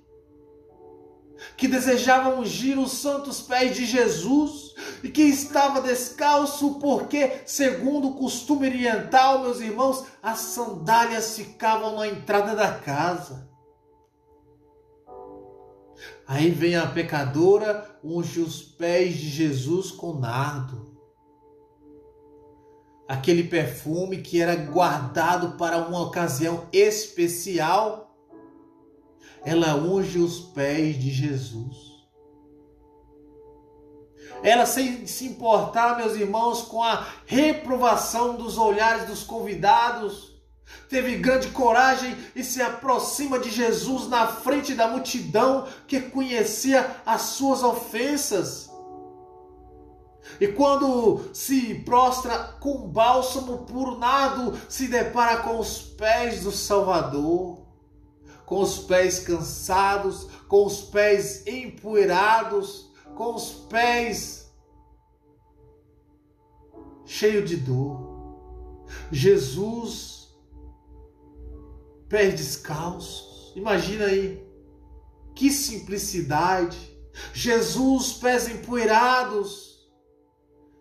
que 1.58 1.68
desejava 1.68 2.40
ungir 2.40 2.78
os 2.78 2.92
santos 2.92 3.42
pés 3.42 3.76
de 3.76 3.88
Jesus 3.88 4.76
e 5.02 5.10
que 5.10 5.24
estava 5.24 5.82
descalço, 5.82 6.76
porque, 6.76 7.42
segundo 7.48 8.10
o 8.10 8.14
costume 8.14 8.68
oriental, 8.68 9.42
meus 9.42 9.60
irmãos, 9.60 10.06
as 10.22 10.38
sandálias 10.38 11.36
ficavam 11.36 11.96
na 11.96 12.08
entrada 12.08 12.56
da 12.56 12.72
casa. 12.72 13.50
Aí 16.28 16.52
vem 16.52 16.76
a 16.76 16.86
pecadora, 16.86 17.98
unge 18.04 18.40
os 18.42 18.62
pés 18.62 19.16
de 19.16 19.28
Jesus 19.28 19.90
com 19.90 20.14
nardo. 20.20 20.87
Aquele 23.08 23.44
perfume 23.44 24.18
que 24.18 24.42
era 24.42 24.56
guardado 24.56 25.58
para 25.58 25.78
uma 25.78 26.02
ocasião 26.02 26.68
especial. 26.74 28.16
Ela 29.46 29.76
unge 29.76 30.20
os 30.20 30.40
pés 30.40 31.00
de 31.00 31.10
Jesus. 31.10 31.76
Ela 34.44 34.66
sem 34.66 35.08
se 35.08 35.26
importar, 35.26 35.98
meus 35.98 36.16
irmãos, 36.16 36.62
com 36.64 36.84
a 36.84 37.08
reprovação 37.26 38.36
dos 38.36 38.58
olhares 38.58 39.08
dos 39.08 39.24
convidados 39.24 40.38
teve 40.90 41.18
grande 41.18 41.50
coragem 41.50 42.16
e 42.36 42.44
se 42.44 42.62
aproxima 42.62 43.40
de 43.40 43.50
Jesus 43.50 44.08
na 44.08 44.28
frente 44.28 44.74
da 44.74 44.88
multidão 44.88 45.68
que 45.88 46.00
conhecia 46.00 46.96
as 47.06 47.22
suas 47.22 47.64
ofensas. 47.64 48.67
E 50.40 50.48
quando 50.48 51.30
se 51.34 51.76
prostra 51.86 52.38
com 52.60 52.88
bálsamo 52.88 53.60
puro 53.60 53.98
nado, 53.98 54.58
se 54.70 54.88
depara 54.88 55.38
com 55.38 55.60
os 55.60 55.80
pés 55.80 56.44
do 56.44 56.52
Salvador, 56.52 57.60
com 58.46 58.62
os 58.62 58.80
pés 58.80 59.20
cansados, 59.20 60.28
com 60.48 60.66
os 60.66 60.82
pés 60.82 61.46
empoeirados, 61.48 62.92
com 63.16 63.36
os 63.36 63.52
pés 63.52 64.52
cheios 67.06 67.50
de 67.50 67.58
dor. 67.58 68.18
Jesus 69.12 70.18
pés 72.10 72.36
descalços. 72.36 73.52
Imagina 73.56 74.06
aí. 74.06 74.46
Que 75.36 75.52
simplicidade. 75.52 76.78
Jesus, 77.34 78.14
pés 78.14 78.48
empoeirados, 78.48 79.67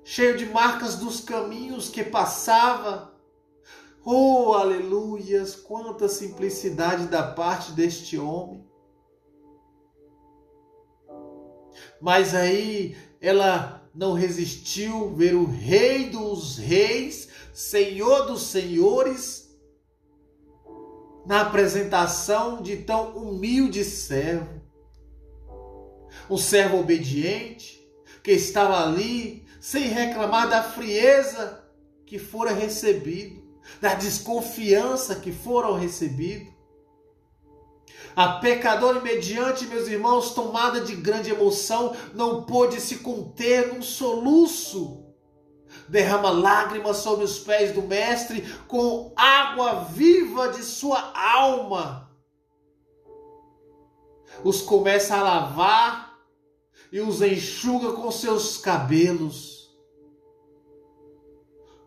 cheio 0.07 0.37
de 0.37 0.47
marcas 0.47 0.95
dos 0.95 1.21
caminhos 1.21 1.89
que 1.89 2.05
passava. 2.05 3.13
Oh, 4.05 4.53
aleluias! 4.53 5.57
Quanta 5.57 6.09
simplicidade 6.09 7.09
da 7.09 7.25
parte 7.25 7.73
deste 7.73 8.17
homem. 8.17 8.65
Mas 12.01 12.37
aí 12.37 12.97
ela 13.21 13.83
não 13.93 14.13
resistiu 14.13 15.13
ver 15.13 15.35
o 15.35 15.45
Rei 15.45 16.09
dos 16.09 16.57
Reis, 16.57 17.29
Senhor 17.53 18.27
dos 18.27 18.43
Senhores, 18.43 19.59
na 21.27 21.41
apresentação 21.41 22.63
de 22.63 22.77
tão 22.77 23.17
humilde 23.17 23.83
servo. 23.85 24.63
Um 26.31 26.37
servo 26.37 26.79
obediente 26.79 27.85
que 28.23 28.31
estava 28.31 28.85
ali 28.85 29.46
sem 29.67 29.89
reclamar 29.89 30.49
da 30.49 30.63
frieza 30.63 31.61
que 32.07 32.21
fora 32.21 32.53
recebido, 32.53 33.43
da 33.81 33.95
desconfiança 33.95 35.17
que 35.17 35.33
foram 35.33 35.75
recebido. 35.75 36.55
A 38.15 38.35
pecadora 38.35 39.01
mediante, 39.01 39.67
meus 39.67 39.89
irmãos, 39.89 40.31
tomada 40.31 40.83
de 40.83 40.95
grande 40.95 41.31
emoção, 41.31 41.97
não 42.15 42.45
pôde 42.45 42.81
se 42.81 42.99
conter 42.99 43.75
num 43.75 43.83
soluço 43.83 45.05
derrama 45.89 46.31
lágrimas 46.31 46.99
sobre 46.99 47.25
os 47.25 47.41
pés 47.41 47.75
do 47.75 47.83
Mestre 47.83 48.43
com 48.69 49.13
água 49.17 49.83
viva 49.83 50.51
de 50.51 50.63
sua 50.63 51.13
alma. 51.13 52.09
Os 54.45 54.63
começa 54.63 55.17
a 55.17 55.23
lavar 55.25 56.17
e 56.93 57.01
os 57.01 57.21
enxuga 57.21 57.95
com 57.95 58.13
seus 58.13 58.59
cabelos 58.59 59.56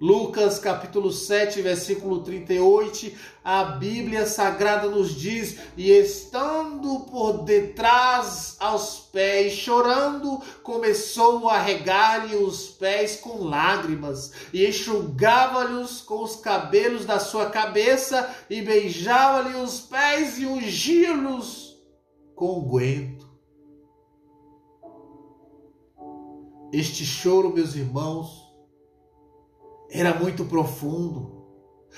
Lucas 0.02 0.60
capítulo 0.60 1.12
7, 1.12 1.62
versículo 1.62 2.22
38, 2.22 3.12
a 3.44 3.66
Bíblia 3.66 4.26
Sagrada 4.26 4.88
nos 4.88 5.14
diz: 5.14 5.58
E 5.76 5.92
estando 5.92 7.02
por 7.02 7.44
detrás 7.44 8.56
aos 8.62 9.00
pés, 9.12 9.52
chorando, 9.52 10.42
começou 10.64 11.50
a 11.50 11.60
regar-lhe 11.60 12.38
os 12.38 12.70
pés 12.70 13.18
com 13.18 13.44
lágrimas, 13.44 14.32
e 14.54 14.66
enxugava-lhes 14.66 16.00
com 16.00 16.24
os 16.24 16.38
cabelos 16.38 17.06
da 17.06 17.20
sua 17.20 17.48
cabeça, 17.50 18.34
e 18.50 18.62
beijava-lhe 18.62 19.58
os 19.58 19.82
pés 19.82 20.40
e 20.40 20.46
ungia-los 20.46 21.78
com 22.36 22.60
unguento. 22.60 23.28
Este 26.72 27.04
choro, 27.06 27.52
meus 27.54 27.76
irmãos, 27.76 28.49
era 29.90 30.14
muito 30.14 30.46
profundo. 30.46 31.40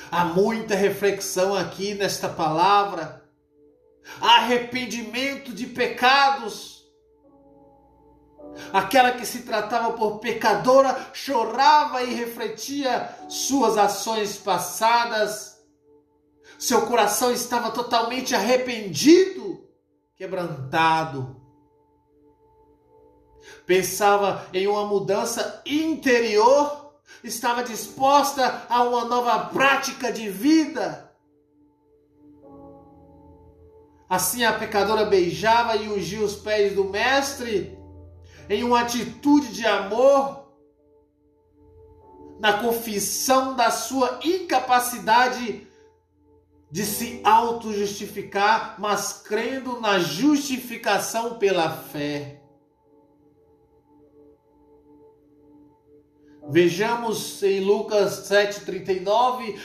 Há 0.09 0.25
muita 0.25 0.75
reflexão 0.75 1.53
aqui 1.53 1.93
nesta 1.93 2.29
palavra. 2.29 3.29
Arrependimento 4.19 5.53
de 5.53 5.67
pecados. 5.67 6.81
Aquela 8.73 9.11
que 9.11 9.25
se 9.25 9.43
tratava 9.43 9.93
por 9.93 10.19
pecadora 10.19 11.09
chorava 11.13 12.03
e 12.03 12.13
refletia 12.13 13.09
suas 13.29 13.77
ações 13.77 14.37
passadas. 14.37 15.59
Seu 16.57 16.85
coração 16.85 17.31
estava 17.31 17.71
totalmente 17.71 18.35
arrependido, 18.35 19.67
quebrantado. 20.15 21.41
Pensava 23.65 24.45
em 24.53 24.67
uma 24.67 24.85
mudança 24.85 25.61
interior 25.65 26.80
estava 27.23 27.63
disposta 27.63 28.65
a 28.69 28.83
uma 28.83 29.05
nova 29.05 29.45
prática 29.45 30.11
de 30.11 30.29
vida. 30.29 31.11
Assim 34.09 34.43
a 34.43 34.51
pecadora 34.53 35.05
beijava 35.05 35.75
e 35.77 35.87
ungia 35.87 36.23
os 36.23 36.35
pés 36.35 36.75
do 36.75 36.83
Mestre 36.83 37.79
em 38.49 38.63
uma 38.63 38.81
atitude 38.81 39.53
de 39.53 39.65
amor, 39.65 40.41
na 42.39 42.53
confissão 42.53 43.55
da 43.55 43.71
sua 43.71 44.19
incapacidade 44.23 45.65
de 46.69 46.85
se 46.85 47.21
auto-justificar, 47.23 48.75
mas 48.79 49.13
crendo 49.13 49.79
na 49.79 49.99
justificação 49.99 51.37
pela 51.37 51.69
fé. 51.69 52.40
Vejamos 56.51 57.41
em 57.43 57.61
Lucas 57.61 58.29
7,39, 58.29 59.57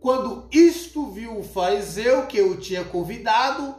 quando 0.00 0.48
isto 0.50 1.06
viu 1.06 1.38
o 1.38 1.44
fariseu 1.44 2.26
que 2.26 2.42
o 2.42 2.56
tinha 2.56 2.84
convidado, 2.84 3.76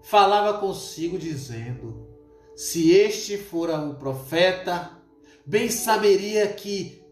falava 0.00 0.60
consigo, 0.60 1.18
dizendo: 1.18 2.06
Se 2.54 2.92
este 2.92 3.36
fora 3.36 3.80
o 3.80 3.96
profeta, 3.96 4.96
bem 5.44 5.68
saberia 5.68 6.46
que 6.52 7.02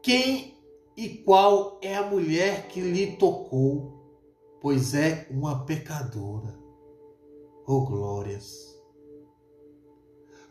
quem 0.00 0.56
e 0.96 1.08
qual 1.08 1.80
é 1.82 1.96
a 1.96 2.06
mulher 2.06 2.68
que 2.68 2.80
lhe 2.80 3.16
tocou, 3.16 4.14
pois 4.60 4.94
é 4.94 5.26
uma 5.28 5.66
pecadora. 5.66 6.56
Oh 7.66 7.84
glórias! 7.84 8.79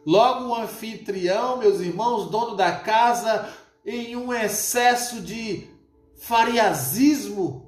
Logo, 0.06 0.46
o 0.46 0.56
anfitrião, 0.56 1.58
meus 1.58 1.80
irmãos, 1.80 2.30
dono 2.30 2.56
da 2.56 2.72
casa, 2.72 3.50
em 3.86 4.16
um 4.16 4.34
excesso 4.34 5.22
de 5.22 5.68
fariasismo, 6.18 7.68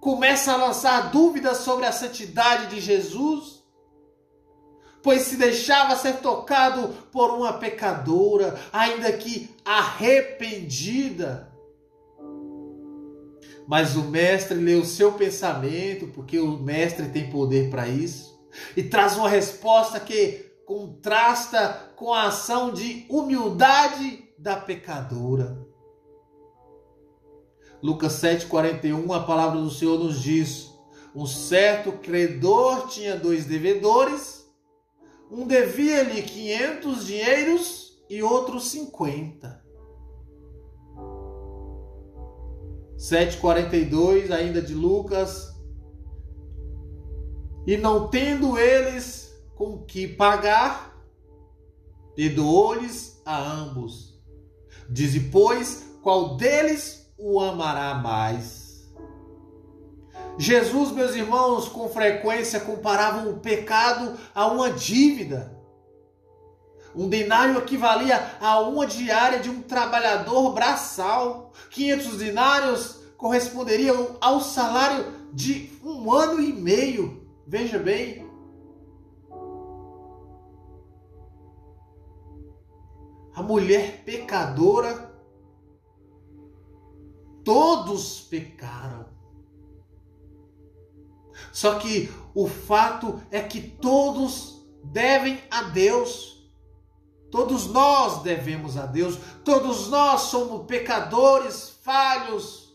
começa 0.00 0.52
a 0.52 0.56
lançar 0.56 1.10
dúvidas 1.10 1.58
sobre 1.58 1.86
a 1.86 1.92
santidade 1.92 2.74
de 2.74 2.80
Jesus, 2.80 3.64
pois 5.02 5.22
se 5.22 5.36
deixava 5.36 5.96
ser 5.96 6.18
tocado 6.18 6.88
por 7.10 7.30
uma 7.30 7.54
pecadora, 7.54 8.58
ainda 8.72 9.12
que 9.12 9.50
arrependida. 9.64 11.52
Mas 13.66 13.96
o 13.96 14.04
mestre 14.04 14.56
lê 14.56 14.74
o 14.74 14.84
seu 14.84 15.12
pensamento, 15.12 16.06
porque 16.08 16.38
o 16.38 16.58
mestre 16.58 17.08
tem 17.08 17.30
poder 17.30 17.68
para 17.68 17.88
isso, 17.88 18.40
e 18.76 18.82
traz 18.82 19.16
uma 19.16 19.28
resposta 19.28 19.98
que 19.98 20.45
contrasta 20.66 21.92
com 21.94 22.12
a 22.12 22.24
ação 22.24 22.72
de 22.72 23.06
humildade 23.08 24.28
da 24.36 24.56
pecadora. 24.56 25.64
Lucas 27.80 28.14
7,41, 28.14 29.16
a 29.16 29.20
palavra 29.20 29.60
do 29.60 29.70
Senhor 29.70 29.96
nos 29.98 30.20
diz: 30.20 30.72
Um 31.14 31.24
certo 31.24 31.92
credor 31.92 32.88
tinha 32.88 33.16
dois 33.16 33.46
devedores, 33.46 34.50
um 35.30 35.46
devia-lhe 35.46 36.20
500 36.22 37.06
dinheiros 37.06 38.04
e 38.10 38.22
outro 38.22 38.58
50. 38.58 39.64
7,42, 42.96 44.32
ainda 44.32 44.60
de 44.60 44.74
Lucas. 44.74 45.54
E 47.66 47.76
não 47.76 48.08
tendo 48.08 48.58
eles 48.58 49.25
com 49.56 49.78
que 49.78 50.06
pagar, 50.06 50.94
perdoou-lhes 52.14 53.20
a 53.24 53.36
ambos. 53.42 54.14
Dize, 54.88 55.18
pois, 55.32 55.98
qual 56.02 56.36
deles 56.36 57.10
o 57.18 57.40
amará 57.40 57.94
mais? 57.94 58.86
Jesus, 60.38 60.92
meus 60.92 61.16
irmãos, 61.16 61.68
com 61.68 61.88
frequência 61.88 62.60
comparava 62.60 63.28
o 63.28 63.40
pecado 63.40 64.18
a 64.34 64.46
uma 64.46 64.70
dívida. 64.70 65.56
Um 66.94 67.08
denário 67.08 67.58
equivalia 67.58 68.36
a 68.40 68.60
uma 68.60 68.86
diária 68.86 69.38
de 69.38 69.48
um 69.48 69.62
trabalhador 69.62 70.52
braçal. 70.52 71.52
500 71.70 72.18
denários 72.18 73.00
corresponderiam 73.16 74.16
ao 74.20 74.40
salário 74.40 75.06
de 75.32 75.70
um 75.82 76.12
ano 76.12 76.40
e 76.40 76.52
meio. 76.52 77.26
Veja 77.46 77.78
bem. 77.78 78.25
A 83.36 83.42
mulher 83.42 84.02
pecadora, 84.02 85.14
todos 87.44 88.22
pecaram. 88.22 89.06
Só 91.52 91.78
que 91.78 92.10
o 92.34 92.48
fato 92.48 93.20
é 93.30 93.42
que 93.42 93.60
todos 93.60 94.66
devem 94.82 95.38
a 95.50 95.64
Deus. 95.64 96.50
Todos 97.30 97.66
nós 97.66 98.22
devemos 98.22 98.78
a 98.78 98.86
Deus, 98.86 99.18
todos 99.44 99.88
nós 99.88 100.22
somos 100.22 100.64
pecadores, 100.66 101.78
falhos. 101.82 102.74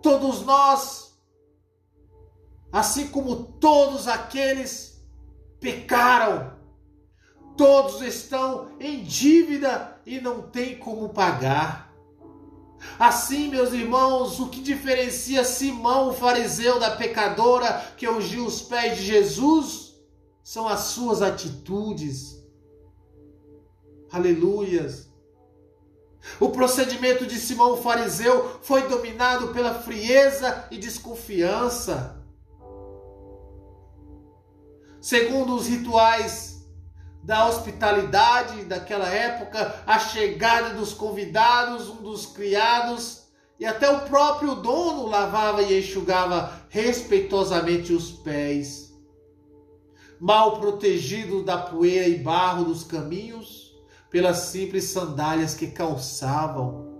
Todos 0.00 0.42
nós, 0.42 1.18
assim 2.70 3.08
como 3.08 3.44
todos 3.58 4.06
aqueles 4.06 5.04
pecaram, 5.58 6.53
todos 7.56 8.02
estão 8.02 8.68
em 8.80 9.02
dívida 9.02 10.00
e 10.04 10.20
não 10.20 10.42
tem 10.42 10.78
como 10.78 11.08
pagar. 11.10 11.92
Assim, 12.98 13.48
meus 13.48 13.72
irmãos, 13.72 14.38
o 14.40 14.48
que 14.48 14.60
diferencia 14.60 15.44
Simão, 15.44 16.10
o 16.10 16.12
fariseu, 16.12 16.78
da 16.78 16.90
pecadora 16.90 17.92
que 17.96 18.08
ungiu 18.08 18.44
os 18.44 18.60
pés 18.60 18.98
de 18.98 19.04
Jesus 19.04 19.94
são 20.42 20.68
as 20.68 20.80
suas 20.80 21.22
atitudes 21.22 22.44
Aleluias. 24.14 25.10
O 26.38 26.50
procedimento 26.50 27.26
de 27.26 27.36
Simão 27.36 27.72
o 27.72 27.76
fariseu 27.76 28.60
foi 28.62 28.86
dominado 28.86 29.48
pela 29.48 29.74
frieza 29.74 30.68
e 30.70 30.78
desconfiança. 30.78 32.22
Segundo 35.00 35.56
os 35.56 35.66
rituais 35.66 36.53
da 37.24 37.48
hospitalidade 37.48 38.64
daquela 38.64 39.08
época, 39.08 39.82
a 39.86 39.98
chegada 39.98 40.74
dos 40.74 40.92
convidados, 40.92 41.88
um 41.88 42.02
dos 42.02 42.26
criados 42.26 43.24
e 43.58 43.64
até 43.64 43.88
o 43.88 44.02
próprio 44.02 44.56
dono 44.56 45.06
lavava 45.06 45.62
e 45.62 45.78
enxugava 45.78 46.52
respeitosamente 46.68 47.94
os 47.94 48.10
pés. 48.10 48.92
Mal 50.20 50.60
protegido 50.60 51.42
da 51.42 51.56
poeira 51.56 52.06
e 52.06 52.18
barro 52.18 52.64
dos 52.64 52.84
caminhos, 52.84 53.72
pelas 54.10 54.38
simples 54.38 54.84
sandálias 54.84 55.54
que 55.54 55.68
calçavam. 55.68 56.92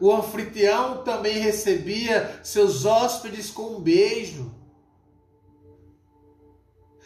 O 0.00 0.12
anfitrião 0.12 1.02
também 1.02 1.38
recebia 1.38 2.40
seus 2.44 2.86
hóspedes 2.86 3.50
com 3.50 3.76
um 3.76 3.80
beijo. 3.80 4.59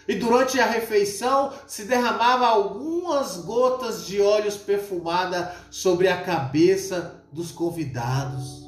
E 0.07 0.14
durante 0.14 0.61
a 0.61 0.66
refeição 0.66 1.52
se 1.66 1.84
derramava 1.84 2.46
algumas 2.46 3.38
gotas 3.38 4.07
de 4.07 4.20
óleos 4.20 4.57
perfumada 4.57 5.55
sobre 5.70 6.09
a 6.09 6.22
cabeça 6.22 7.24
dos 7.32 7.50
convidados. 7.50 8.64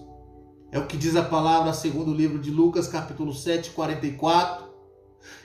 É 0.73 0.79
o 0.79 0.87
que 0.87 0.97
diz 0.97 1.15
a 1.15 1.23
palavra 1.23 1.73
segundo 1.73 2.11
o 2.11 2.15
livro 2.15 2.39
de 2.39 2.51
Lucas, 2.51 2.89
capítulo 2.89 3.33
7, 3.33 3.71
44. 3.71 4.67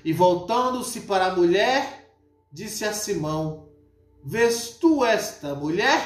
E 0.04 0.14
voltando-se 0.14 1.02
para 1.02 1.28
a 1.28 1.36
mulher, 1.36 2.14
disse 2.52 2.86
a 2.86 2.94
Simão: 2.94 3.70
Vês 4.24 4.78
tu 4.80 5.06
esta 5.06 5.56
mulher? 5.56 6.02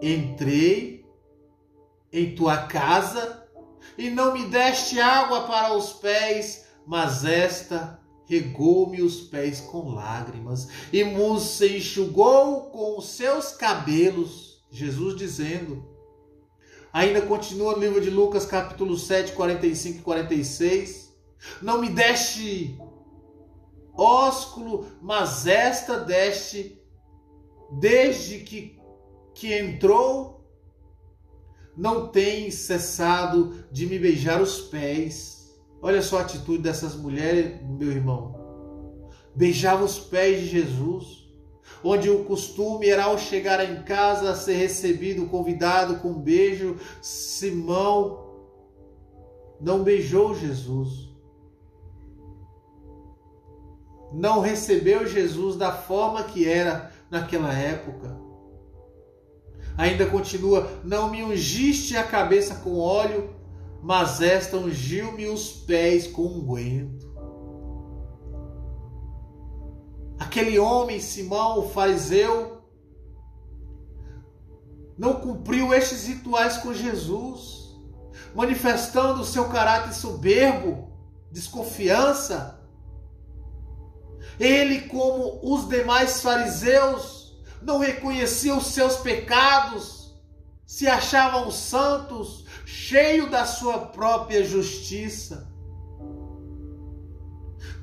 Entrei 0.00 1.06
em 2.12 2.34
tua 2.34 2.58
casa 2.58 3.46
e 3.96 4.10
não 4.10 4.32
me 4.32 4.46
deste 4.46 5.00
água 5.00 5.42
para 5.42 5.74
os 5.74 5.92
pés, 5.94 6.65
mas 6.86 7.24
esta 7.24 8.00
regou-me 8.26 9.02
os 9.02 9.20
pés 9.20 9.60
com 9.60 9.90
lágrimas 9.90 10.68
e 10.92 11.02
me 11.04 11.14
enxugou 11.76 12.70
com 12.70 12.98
os 12.98 13.08
seus 13.10 13.52
cabelos. 13.52 14.64
Jesus 14.70 15.16
dizendo. 15.16 15.96
Ainda 16.92 17.20
continua 17.22 17.74
no 17.74 17.80
livro 17.80 18.00
de 18.00 18.10
Lucas, 18.10 18.46
capítulo 18.46 18.96
7, 18.96 19.32
45 19.32 19.98
e 19.98 20.02
46. 20.02 21.14
Não 21.60 21.80
me 21.80 21.90
deste 21.90 22.78
ósculo, 23.94 24.86
mas 25.00 25.46
esta 25.46 25.98
deste, 25.98 26.80
desde 27.78 28.40
que, 28.40 28.78
que 29.34 29.54
entrou, 29.54 30.36
não 31.76 32.08
tem 32.08 32.50
cessado 32.50 33.64
de 33.70 33.86
me 33.86 33.98
beijar 33.98 34.40
os 34.40 34.60
pés. 34.62 35.35
Olha 35.82 36.02
só 36.02 36.18
a 36.18 36.22
atitude 36.22 36.62
dessas 36.62 36.94
mulheres, 36.94 37.60
meu 37.62 37.90
irmão. 37.90 38.34
Beijava 39.34 39.84
os 39.84 39.98
pés 39.98 40.40
de 40.40 40.46
Jesus, 40.46 41.28
onde 41.84 42.08
o 42.08 42.24
costume 42.24 42.88
era 42.88 43.04
ao 43.04 43.18
chegar 43.18 43.62
em 43.64 43.82
casa 43.82 44.34
ser 44.34 44.54
recebido, 44.54 45.26
convidado 45.26 45.96
com 45.96 46.08
um 46.08 46.20
beijo. 46.20 46.76
Simão 47.02 48.24
não 49.60 49.82
beijou 49.82 50.34
Jesus 50.34 51.06
não 54.12 54.40
recebeu 54.40 55.06
Jesus 55.06 55.56
da 55.56 55.72
forma 55.72 56.22
que 56.24 56.48
era 56.48 56.90
naquela 57.10 57.52
época. 57.52 58.16
Ainda 59.76 60.06
continua: 60.06 60.70
Não 60.84 61.10
me 61.10 61.22
ungiste 61.22 61.96
a 61.96 62.04
cabeça 62.04 62.56
com 62.56 62.78
óleo, 62.78 63.30
mas 63.82 64.20
esta 64.20 64.56
ungiu-me 64.56 65.26
os 65.28 65.52
pés 65.52 66.06
com 66.06 66.22
unguento. 66.22 67.06
Aquele 70.18 70.58
homem, 70.58 70.98
Simão, 70.98 71.60
o 71.60 71.68
fariseu, 71.68 72.62
não 74.96 75.20
cumpriu 75.20 75.74
estes 75.74 76.06
rituais 76.06 76.56
com 76.56 76.72
Jesus, 76.72 77.76
manifestando 78.34 79.20
o 79.20 79.26
seu 79.26 79.48
caráter 79.48 79.92
soberbo, 79.92 80.90
desconfiança, 81.30 82.56
ele, 84.38 84.82
como 84.82 85.40
os 85.42 85.68
demais 85.68 86.20
fariseus, 86.22 87.38
não 87.62 87.78
reconhecia 87.78 88.54
os 88.54 88.66
seus 88.68 88.96
pecados, 88.96 90.14
se 90.66 90.86
achavam 90.86 91.50
santos, 91.50 92.45
cheio 92.66 93.30
da 93.30 93.46
sua 93.46 93.78
própria 93.78 94.44
justiça. 94.44 95.48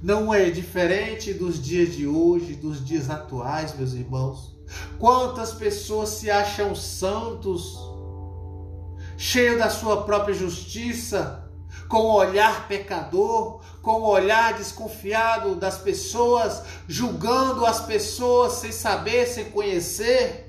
Não 0.02 0.34
é 0.34 0.50
diferente 0.50 1.34
dos 1.34 1.64
dias 1.64 1.96
de 1.96 2.06
hoje, 2.06 2.56
dos 2.56 2.86
dias 2.86 3.10
atuais, 3.10 3.74
meus 3.78 3.94
irmãos. 3.94 4.60
Quantas 5.00 5.54
pessoas 5.54 6.10
se 6.10 6.30
acham 6.30 6.76
santos, 6.76 7.78
cheio 9.16 9.58
da 9.58 9.70
sua 9.70 10.04
própria 10.04 10.36
justiça, 10.36 11.50
com 11.88 12.00
o 12.00 12.16
olhar 12.16 12.68
pecador, 12.68 13.62
com 13.82 14.02
o 14.02 14.08
olhar 14.10 14.54
desconfiado 14.58 15.56
das 15.56 15.78
pessoas, 15.78 16.62
julgando 16.90 17.66
as 17.66 17.80
pessoas 17.80 18.54
sem 18.54 18.74
saber, 18.74 19.28
sem 19.28 19.46
conhecer. 19.46 20.43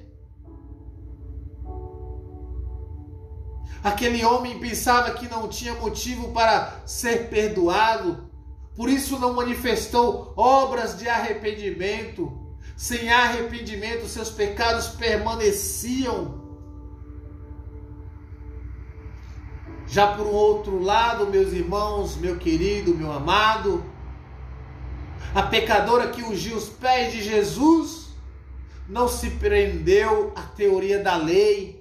Aquele 3.84 4.24
homem 4.24 4.58
pensava 4.58 5.10
que 5.10 5.28
não 5.28 5.46
tinha 5.46 5.74
motivo 5.74 6.32
para 6.32 6.80
ser 6.86 7.28
perdoado, 7.28 8.32
Por 8.74 8.88
isso 8.88 9.20
não 9.20 9.34
manifestou 9.34 10.32
obras 10.36 10.98
de 10.98 11.08
arrependimento. 11.08 12.32
Sem 12.76 13.08
arrependimento, 13.08 14.08
seus 14.08 14.30
pecados 14.30 14.88
permaneciam. 14.88 16.42
Já 19.86 20.08
por 20.16 20.26
outro 20.26 20.82
lado, 20.82 21.28
meus 21.28 21.52
irmãos, 21.52 22.16
meu 22.16 22.36
querido, 22.36 22.96
meu 22.96 23.12
amado, 23.12 23.84
a 25.32 25.42
pecadora 25.42 26.08
que 26.08 26.22
ungiu 26.22 26.56
os 26.56 26.68
pés 26.68 27.12
de 27.12 27.22
Jesus 27.22 28.08
não 28.88 29.06
se 29.06 29.30
prendeu 29.30 30.32
à 30.34 30.42
teoria 30.42 31.00
da 31.00 31.16
lei, 31.16 31.73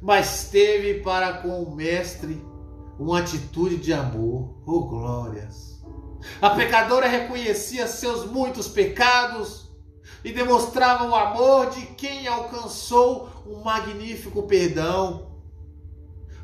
mas 0.00 0.48
teve 0.50 1.00
para 1.00 1.34
com 1.34 1.62
o 1.62 1.74
Mestre 1.74 2.42
uma 2.98 3.20
atitude 3.20 3.76
de 3.76 3.92
amor. 3.92 4.62
Oh, 4.66 4.84
glórias! 4.84 5.80
A 6.40 6.50
pecadora 6.50 7.08
reconhecia 7.08 7.86
seus 7.86 8.30
muitos 8.30 8.68
pecados 8.68 9.70
e 10.22 10.32
demonstrava 10.32 11.08
o 11.08 11.14
amor 11.14 11.70
de 11.70 11.86
quem 11.86 12.26
alcançou 12.26 13.28
um 13.46 13.62
magnífico 13.62 14.42
perdão. 14.42 15.30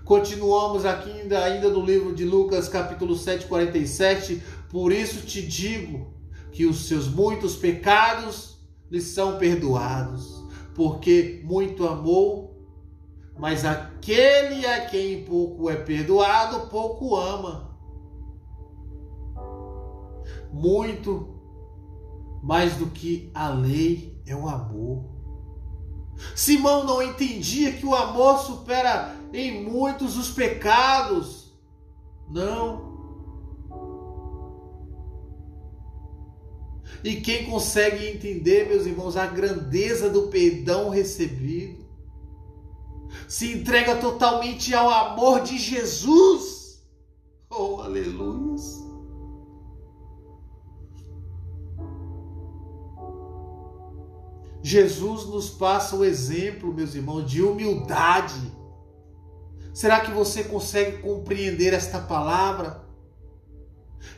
Continuamos 0.05 0.87
aqui 0.87 1.11
ainda, 1.11 1.45
ainda 1.45 1.69
no 1.69 1.85
livro 1.85 2.15
de 2.15 2.25
Lucas, 2.25 2.69
capítulo 2.69 3.17
7, 3.17 3.47
47. 3.47 4.43
Por 4.71 4.93
isso 4.93 5.27
te 5.27 5.43
digo 5.43 6.15
que 6.53 6.65
os 6.65 6.87
seus 6.87 7.07
muitos 7.07 7.57
pecados 7.57 8.57
lhes 8.91 9.05
são 9.05 9.37
perdoados, 9.37 10.45
porque 10.75 11.43
muito 11.45 11.87
amou 11.87 12.56
mas 13.39 13.65
aquele 13.65 14.67
a 14.67 14.87
quem 14.87 15.25
pouco 15.25 15.69
é 15.69 15.77
perdoado, 15.77 16.69
pouco 16.69 17.15
ama. 17.15 17.77
Muito 20.53 21.35
mais 22.43 22.77
do 22.77 22.87
que 22.87 23.31
a 23.35 23.49
lei 23.49 24.19
é 24.27 24.35
o 24.35 24.49
amor. 24.49 25.05
Simão 26.35 26.85
não 26.85 27.03
entendia 27.03 27.73
que 27.73 27.85
o 27.85 27.95
amor 27.95 28.39
supera 28.39 29.15
em 29.33 29.65
muitos 29.65 30.17
os 30.17 30.31
pecados. 30.31 31.55
Não. 32.29 32.97
E 37.05 37.17
quem 37.17 37.45
consegue 37.47 38.07
entender, 38.09 38.67
meus 38.67 38.87
irmãos, 38.87 39.17
a 39.17 39.27
grandeza 39.27 40.09
do 40.09 40.29
perdão 40.29 40.89
recebido, 40.89 41.86
se 43.29 43.53
entrega 43.53 43.97
totalmente 43.97 44.75
ao 44.75 44.89
amor 44.89 45.43
de 45.43 45.59
Jesus. 45.59 46.85
Oh, 47.51 47.81
aleluia! 47.81 48.47
Jesus 54.63 55.27
nos 55.27 55.49
passa 55.49 55.95
o 55.95 56.05
exemplo, 56.05 56.75
meus 56.75 56.95
irmãos, 56.95 57.31
de 57.31 57.41
humildade. 57.41 58.53
Será 59.73 60.01
que 60.01 60.11
você 60.11 60.43
consegue 60.43 60.99
compreender 60.99 61.73
esta 61.73 62.01
palavra? 62.01 62.85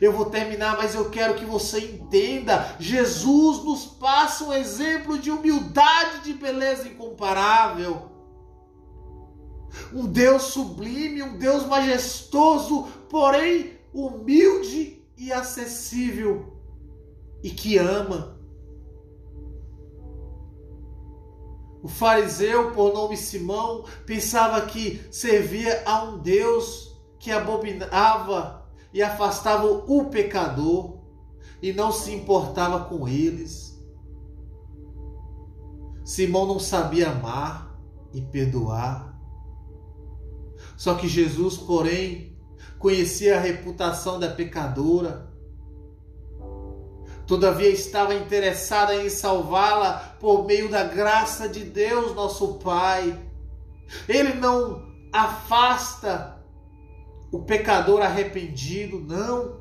Eu 0.00 0.12
vou 0.12 0.26
terminar, 0.26 0.76
mas 0.78 0.94
eu 0.94 1.10
quero 1.10 1.34
que 1.34 1.44
você 1.44 1.80
entenda. 1.80 2.76
Jesus 2.78 3.64
nos 3.64 3.84
passa 3.84 4.44
um 4.44 4.52
exemplo 4.52 5.18
de 5.18 5.30
humildade, 5.30 6.24
de 6.24 6.32
beleza 6.32 6.88
incomparável 6.88 8.17
um 9.92 10.06
Deus 10.06 10.44
sublime, 10.44 11.22
um 11.22 11.38
Deus 11.38 11.66
majestoso, 11.66 12.86
porém 13.08 13.78
humilde 13.92 15.02
e 15.16 15.32
acessível 15.32 16.58
e 17.42 17.50
que 17.50 17.78
ama. 17.78 18.38
O 21.82 21.88
fariseu, 21.88 22.72
por 22.72 22.92
nome 22.92 23.16
Simão, 23.16 23.84
pensava 24.04 24.60
que 24.66 25.00
servia 25.10 25.82
a 25.86 26.02
um 26.02 26.18
Deus 26.18 27.00
que 27.18 27.30
abominava 27.30 28.66
e 28.92 29.02
afastava 29.02 29.66
o 29.66 30.06
pecador 30.06 30.98
e 31.62 31.72
não 31.72 31.92
se 31.92 32.12
importava 32.12 32.84
com 32.84 33.08
eles. 33.08 33.78
Simão 36.04 36.46
não 36.46 36.58
sabia 36.58 37.10
amar 37.10 37.78
e 38.12 38.22
perdoar. 38.22 39.17
Só 40.78 40.94
que 40.94 41.08
Jesus, 41.08 41.56
porém, 41.56 42.38
conhecia 42.78 43.36
a 43.36 43.40
reputação 43.40 44.16
da 44.20 44.28
pecadora. 44.28 45.28
Todavia 47.26 47.68
estava 47.68 48.14
interessada 48.14 48.94
em 48.94 49.10
salvá-la 49.10 50.16
por 50.20 50.46
meio 50.46 50.70
da 50.70 50.84
graça 50.84 51.48
de 51.48 51.64
Deus, 51.64 52.14
nosso 52.14 52.54
Pai. 52.60 53.18
Ele 54.08 54.34
não 54.34 54.86
afasta 55.12 56.40
o 57.32 57.40
pecador 57.40 58.00
arrependido, 58.00 59.00
não, 59.00 59.58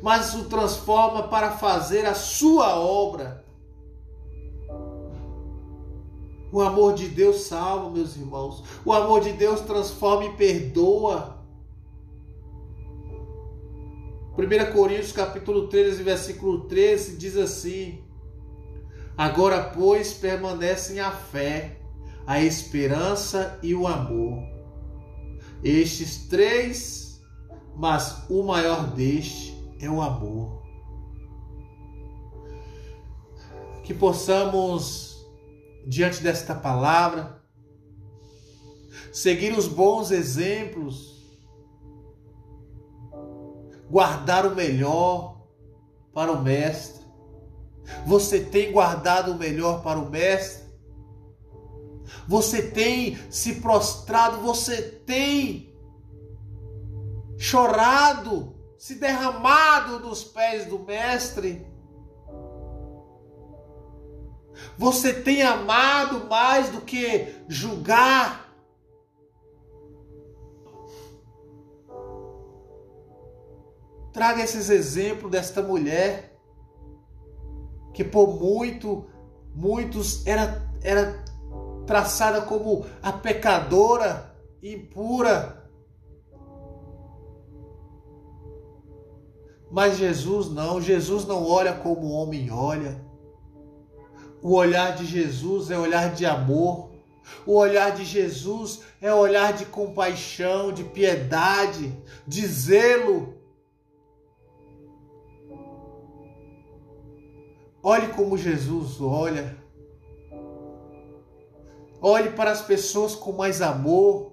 mas 0.00 0.34
o 0.34 0.44
transforma 0.44 1.24
para 1.24 1.50
fazer 1.50 2.06
a 2.06 2.14
sua 2.14 2.76
obra. 2.78 3.44
O 6.52 6.60
amor 6.60 6.94
de 6.94 7.08
Deus 7.08 7.42
salva, 7.42 7.90
meus 7.90 8.16
irmãos. 8.16 8.64
O 8.84 8.92
amor 8.92 9.20
de 9.20 9.32
Deus 9.32 9.60
transforma 9.60 10.24
e 10.24 10.32
perdoa. 10.36 11.38
1 14.36 14.72
Coríntios 14.72 15.12
capítulo 15.12 15.68
13, 15.68 16.02
versículo 16.02 16.62
13 16.62 17.16
diz 17.16 17.36
assim: 17.36 18.02
Agora, 19.16 19.62
pois, 19.62 20.12
permanecem 20.12 20.98
a 20.98 21.10
fé, 21.10 21.78
a 22.26 22.40
esperança 22.40 23.58
e 23.62 23.74
o 23.74 23.86
amor. 23.86 24.42
Estes 25.62 26.26
três, 26.26 27.20
mas 27.76 28.24
o 28.28 28.42
maior 28.42 28.86
deste 28.94 29.54
é 29.78 29.88
o 29.88 30.00
amor. 30.00 30.62
Que 33.84 33.92
possamos 33.92 35.09
diante 35.86 36.22
desta 36.22 36.54
palavra, 36.54 37.42
seguir 39.12 39.56
os 39.56 39.66
bons 39.66 40.10
exemplos, 40.10 41.20
guardar 43.90 44.46
o 44.46 44.54
melhor 44.54 45.46
para 46.12 46.32
o 46.32 46.42
Mestre. 46.42 47.04
Você 48.06 48.40
tem 48.40 48.72
guardado 48.72 49.32
o 49.32 49.38
melhor 49.38 49.82
para 49.82 49.98
o 49.98 50.08
Mestre? 50.08 50.70
Você 52.26 52.62
tem 52.62 53.18
se 53.30 53.56
prostrado, 53.56 54.38
você 54.38 54.80
tem 54.80 55.74
chorado, 57.36 58.54
se 58.78 58.96
derramado 58.96 59.98
nos 60.00 60.22
pés 60.22 60.66
do 60.66 60.78
Mestre? 60.78 61.66
Você 64.76 65.12
tem 65.12 65.42
amado 65.42 66.26
mais 66.28 66.70
do 66.70 66.80
que 66.80 67.34
julgar. 67.48 68.48
Traga 74.12 74.42
esses 74.42 74.70
exemplos 74.70 75.30
desta 75.30 75.62
mulher 75.62 76.30
que 77.92 78.04
por 78.04 78.38
muito, 78.38 79.06
muitos 79.54 80.26
era, 80.26 80.66
era 80.82 81.22
traçada 81.86 82.42
como 82.42 82.86
a 83.02 83.12
pecadora 83.12 84.34
impura. 84.62 85.68
Mas 89.70 89.98
Jesus 89.98 90.50
não, 90.50 90.80
Jesus 90.80 91.24
não 91.26 91.46
olha 91.46 91.74
como 91.74 92.06
o 92.06 92.12
homem 92.12 92.50
olha. 92.50 93.09
O 94.42 94.54
olhar 94.54 94.96
de 94.96 95.04
Jesus 95.04 95.70
é 95.70 95.78
olhar 95.78 96.14
de 96.14 96.24
amor. 96.24 96.90
O 97.46 97.54
olhar 97.56 97.90
de 97.90 98.04
Jesus 98.04 98.82
é 99.00 99.12
olhar 99.12 99.52
de 99.52 99.66
compaixão, 99.66 100.72
de 100.72 100.84
piedade, 100.84 101.94
de 102.26 102.46
zelo. 102.46 103.34
Olhe 107.82 108.08
como 108.08 108.36
Jesus 108.36 109.00
olha. 109.00 109.56
Olhe 112.00 112.30
para 112.30 112.50
as 112.50 112.62
pessoas 112.62 113.14
com 113.14 113.32
mais 113.32 113.60
amor. 113.60 114.32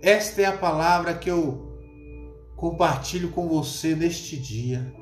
Esta 0.00 0.42
é 0.42 0.44
a 0.46 0.56
palavra 0.56 1.14
que 1.14 1.30
eu 1.30 1.72
compartilho 2.56 3.30
com 3.30 3.48
você 3.48 3.94
neste 3.94 4.36
dia. 4.36 5.01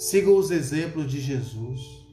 Siga 0.00 0.30
os 0.30 0.50
exemplos 0.50 1.10
de 1.10 1.20
Jesus. 1.20 2.06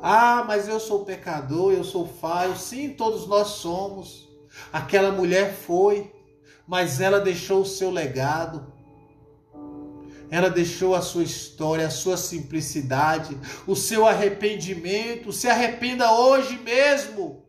Ah, 0.00 0.42
mas 0.46 0.66
eu 0.66 0.80
sou 0.80 1.04
pecador, 1.04 1.74
eu 1.74 1.84
sou 1.84 2.08
falho. 2.08 2.56
Sim, 2.56 2.94
todos 2.94 3.26
nós 3.26 3.48
somos. 3.48 4.26
Aquela 4.72 5.12
mulher 5.12 5.54
foi, 5.54 6.10
mas 6.66 7.02
ela 7.02 7.20
deixou 7.20 7.60
o 7.60 7.66
seu 7.66 7.90
legado. 7.90 8.72
Ela 10.30 10.48
deixou 10.48 10.94
a 10.94 11.02
sua 11.02 11.22
história, 11.22 11.86
a 11.86 11.90
sua 11.90 12.16
simplicidade, 12.16 13.38
o 13.66 13.76
seu 13.76 14.06
arrependimento. 14.06 15.34
Se 15.34 15.48
arrependa 15.48 16.14
hoje 16.14 16.58
mesmo. 16.60 17.44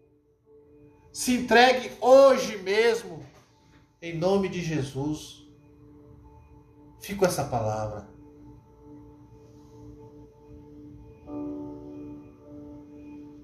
Se 1.09 1.31
entregue 1.35 1.89
hoje 2.01 2.57
mesmo. 2.57 3.25
Em 4.01 4.17
nome 4.17 4.49
de 4.49 4.59
Jesus. 4.61 5.47
Fica 6.99 7.27
essa 7.27 7.45
palavra. 7.45 8.13